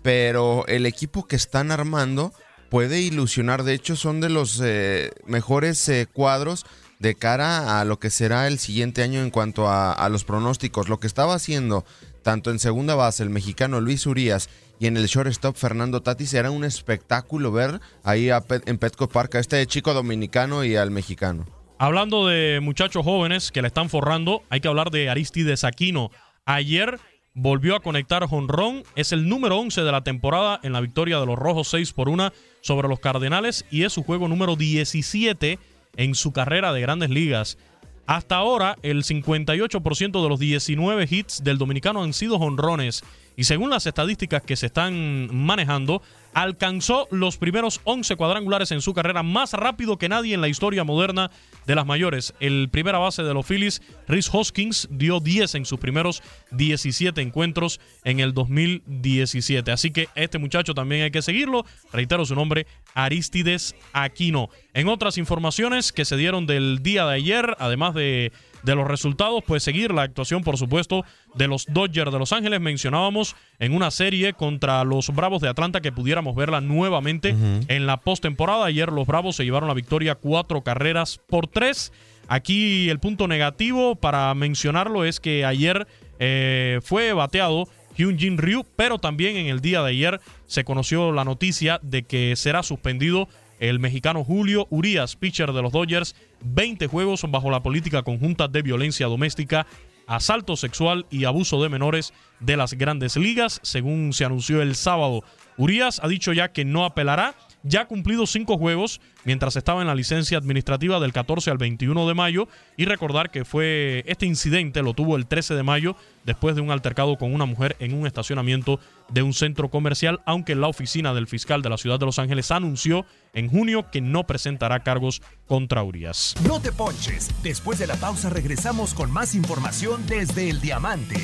pero 0.00 0.66
el 0.66 0.86
equipo 0.86 1.26
que 1.26 1.36
están 1.36 1.70
armando 1.70 2.32
puede 2.70 3.02
ilusionar, 3.02 3.64
de 3.64 3.74
hecho 3.74 3.96
son 3.96 4.22
de 4.22 4.30
los 4.30 4.58
eh, 4.64 5.10
mejores 5.26 5.86
eh, 5.90 6.08
cuadros 6.10 6.64
de 7.00 7.14
cara 7.16 7.80
a 7.80 7.84
lo 7.84 7.98
que 7.98 8.08
será 8.08 8.46
el 8.46 8.58
siguiente 8.58 9.02
año 9.02 9.20
en 9.20 9.30
cuanto 9.30 9.68
a 9.68 10.08
los 10.08 10.22
pronósticos. 10.24 10.88
Lo 10.88 11.00
que 11.00 11.08
estaba 11.08 11.34
haciendo 11.34 11.84
tanto 12.22 12.50
en 12.50 12.58
segunda 12.58 12.94
base 12.94 13.22
el 13.22 13.30
mexicano 13.30 13.80
Luis 13.80 14.06
Urias 14.06 14.48
y 14.78 14.86
en 14.86 14.96
el 14.96 15.06
shortstop 15.06 15.56
Fernando 15.56 16.02
Tatis 16.02 16.34
era 16.34 16.50
un 16.50 16.64
espectáculo 16.64 17.52
ver 17.52 17.80
ahí 18.02 18.30
en 18.66 18.78
Petco 18.78 19.08
Park 19.08 19.36
a 19.36 19.38
este 19.38 19.64
chico 19.66 19.94
dominicano 19.94 20.64
y 20.64 20.76
al 20.76 20.90
mexicano. 20.90 21.46
Hablando 21.78 22.26
de 22.26 22.60
muchachos 22.60 23.04
jóvenes 23.04 23.50
que 23.50 23.62
le 23.62 23.68
están 23.68 23.88
forrando, 23.88 24.42
hay 24.50 24.60
que 24.60 24.68
hablar 24.68 24.90
de 24.90 25.10
Aristides 25.10 25.64
Aquino. 25.64 26.10
Ayer 26.44 26.98
volvió 27.34 27.76
a 27.76 27.80
conectar 27.80 28.26
jonrón, 28.26 28.84
es 28.94 29.12
el 29.12 29.28
número 29.28 29.58
11 29.58 29.82
de 29.82 29.92
la 29.92 30.04
temporada 30.04 30.60
en 30.62 30.72
la 30.72 30.80
victoria 30.80 31.18
de 31.18 31.26
los 31.26 31.38
Rojos 31.38 31.68
6 31.68 31.92
por 31.92 32.08
1 32.08 32.32
sobre 32.60 32.88
los 32.88 33.00
Cardenales 33.00 33.64
y 33.70 33.84
es 33.84 33.92
su 33.92 34.02
juego 34.02 34.28
número 34.28 34.56
17 34.56 35.58
en 35.96 36.14
su 36.14 36.32
carrera 36.32 36.72
de 36.72 36.80
grandes 36.80 37.10
ligas. 37.10 37.58
Hasta 38.06 38.36
ahora, 38.36 38.76
el 38.82 39.04
58% 39.04 40.22
de 40.22 40.28
los 40.28 40.38
19 40.38 41.06
hits 41.08 41.44
del 41.44 41.58
dominicano 41.58 42.02
han 42.02 42.12
sido 42.12 42.38
jonrones 42.38 43.04
y 43.36 43.44
según 43.44 43.70
las 43.70 43.86
estadísticas 43.86 44.42
que 44.42 44.56
se 44.56 44.66
están 44.66 45.34
manejando, 45.34 46.02
alcanzó 46.34 47.08
los 47.10 47.36
primeros 47.36 47.80
11 47.84 48.16
cuadrangulares 48.16 48.70
en 48.70 48.80
su 48.80 48.94
carrera 48.94 49.22
más 49.22 49.52
rápido 49.52 49.98
que 49.98 50.08
nadie 50.08 50.34
en 50.34 50.40
la 50.40 50.48
historia 50.48 50.84
moderna 50.84 51.30
de 51.66 51.74
las 51.74 51.86
mayores. 51.86 52.34
El 52.40 52.68
primera 52.70 52.98
base 52.98 53.22
de 53.22 53.34
los 53.34 53.46
Phillies, 53.46 53.82
Rhys 54.08 54.30
Hoskins, 54.32 54.88
dio 54.90 55.20
10 55.20 55.54
en 55.56 55.64
sus 55.64 55.78
primeros 55.78 56.22
17 56.52 57.20
encuentros 57.20 57.80
en 58.04 58.20
el 58.20 58.34
2017. 58.34 59.70
Así 59.70 59.90
que 59.90 60.08
este 60.14 60.38
muchacho 60.38 60.74
también 60.74 61.02
hay 61.02 61.10
que 61.10 61.22
seguirlo. 61.22 61.64
Reitero 61.92 62.24
su 62.24 62.34
nombre, 62.34 62.66
Aristides 62.94 63.74
Aquino. 63.92 64.48
En 64.74 64.88
otras 64.88 65.18
informaciones 65.18 65.92
que 65.92 66.04
se 66.04 66.16
dieron 66.16 66.46
del 66.46 66.82
día 66.82 67.04
de 67.06 67.14
ayer, 67.14 67.56
además 67.58 67.94
de 67.94 68.32
de 68.62 68.74
los 68.74 68.86
resultados, 68.86 69.42
pues 69.46 69.62
seguir 69.62 69.92
la 69.92 70.02
actuación, 70.02 70.42
por 70.42 70.56
supuesto, 70.56 71.04
de 71.34 71.48
los 71.48 71.66
Dodgers 71.66 72.12
de 72.12 72.18
Los 72.18 72.32
Ángeles. 72.32 72.60
Mencionábamos 72.60 73.36
en 73.58 73.74
una 73.74 73.90
serie 73.90 74.32
contra 74.32 74.84
los 74.84 75.08
Bravos 75.10 75.42
de 75.42 75.48
Atlanta 75.48 75.80
que 75.80 75.92
pudiéramos 75.92 76.36
verla 76.36 76.60
nuevamente 76.60 77.34
en 77.68 77.86
la 77.86 77.98
postemporada. 77.98 78.66
Ayer 78.66 78.90
los 78.92 79.06
Bravos 79.06 79.36
se 79.36 79.44
llevaron 79.44 79.68
la 79.68 79.74
victoria 79.74 80.14
cuatro 80.14 80.62
carreras 80.62 81.20
por 81.28 81.46
tres. 81.46 81.92
Aquí 82.28 82.88
el 82.88 82.98
punto 82.98 83.28
negativo 83.28 83.96
para 83.96 84.32
mencionarlo 84.34 85.04
es 85.04 85.20
que 85.20 85.44
ayer 85.44 85.86
eh, 86.18 86.80
fue 86.82 87.12
bateado 87.12 87.68
Hyunjin 87.96 88.38
Ryu, 88.38 88.64
pero 88.76 88.98
también 88.98 89.36
en 89.36 89.46
el 89.46 89.60
día 89.60 89.82
de 89.82 89.90
ayer 89.90 90.20
se 90.46 90.64
conoció 90.64 91.12
la 91.12 91.24
noticia 91.24 91.78
de 91.82 92.04
que 92.04 92.36
será 92.36 92.62
suspendido 92.62 93.28
el 93.62 93.78
mexicano 93.78 94.24
Julio 94.24 94.66
Urias, 94.70 95.14
pitcher 95.14 95.52
de 95.52 95.62
los 95.62 95.70
Dodgers, 95.70 96.16
20 96.44 96.88
juegos 96.88 97.24
bajo 97.30 97.48
la 97.48 97.62
política 97.62 98.02
conjunta 98.02 98.48
de 98.48 98.60
violencia 98.60 99.06
doméstica, 99.06 99.68
asalto 100.08 100.56
sexual 100.56 101.06
y 101.10 101.26
abuso 101.26 101.62
de 101.62 101.68
menores 101.68 102.12
de 102.40 102.56
las 102.56 102.74
grandes 102.74 103.16
ligas, 103.16 103.60
según 103.62 104.14
se 104.14 104.24
anunció 104.24 104.62
el 104.62 104.74
sábado. 104.74 105.22
Urias 105.56 106.00
ha 106.02 106.08
dicho 106.08 106.32
ya 106.32 106.50
que 106.50 106.64
no 106.64 106.84
apelará 106.84 107.36
ya 107.62 107.82
ha 107.82 107.86
cumplido 107.86 108.26
cinco 108.26 108.58
juegos 108.58 109.00
mientras 109.24 109.56
estaba 109.56 109.80
en 109.80 109.86
la 109.86 109.94
licencia 109.94 110.38
administrativa 110.38 111.00
del 111.00 111.12
14 111.12 111.50
al 111.50 111.58
21 111.58 112.08
de 112.08 112.14
mayo 112.14 112.48
y 112.76 112.84
recordar 112.84 113.30
que 113.30 113.44
fue 113.44 114.04
este 114.06 114.26
incidente 114.26 114.82
lo 114.82 114.94
tuvo 114.94 115.16
el 115.16 115.26
13 115.26 115.54
de 115.54 115.62
mayo 115.62 115.96
después 116.24 116.54
de 116.54 116.60
un 116.60 116.70
altercado 116.70 117.16
con 117.16 117.34
una 117.34 117.46
mujer 117.46 117.76
en 117.78 117.94
un 117.94 118.06
estacionamiento 118.06 118.80
de 119.08 119.22
un 119.22 119.34
centro 119.34 119.70
comercial, 119.70 120.20
aunque 120.24 120.54
la 120.54 120.68
oficina 120.68 121.14
del 121.14 121.26
fiscal 121.26 121.62
de 121.62 121.70
la 121.70 121.76
ciudad 121.76 121.98
de 121.98 122.06
Los 122.06 122.18
Ángeles 122.18 122.50
anunció 122.50 123.04
en 123.34 123.48
junio 123.48 123.90
que 123.90 124.00
no 124.00 124.24
presentará 124.24 124.80
cargos 124.82 125.22
contra 125.46 125.82
Urias. 125.82 126.34
No 126.46 126.60
te 126.60 126.72
ponches, 126.72 127.30
después 127.42 127.78
de 127.78 127.86
la 127.86 127.96
pausa 127.96 128.30
regresamos 128.30 128.94
con 128.94 129.10
más 129.10 129.34
información 129.34 130.06
desde 130.06 130.48
el 130.48 130.60
Diamante. 130.60 131.16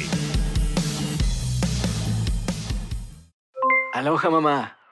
Aloha 3.94 4.30
mamá. 4.30 4.77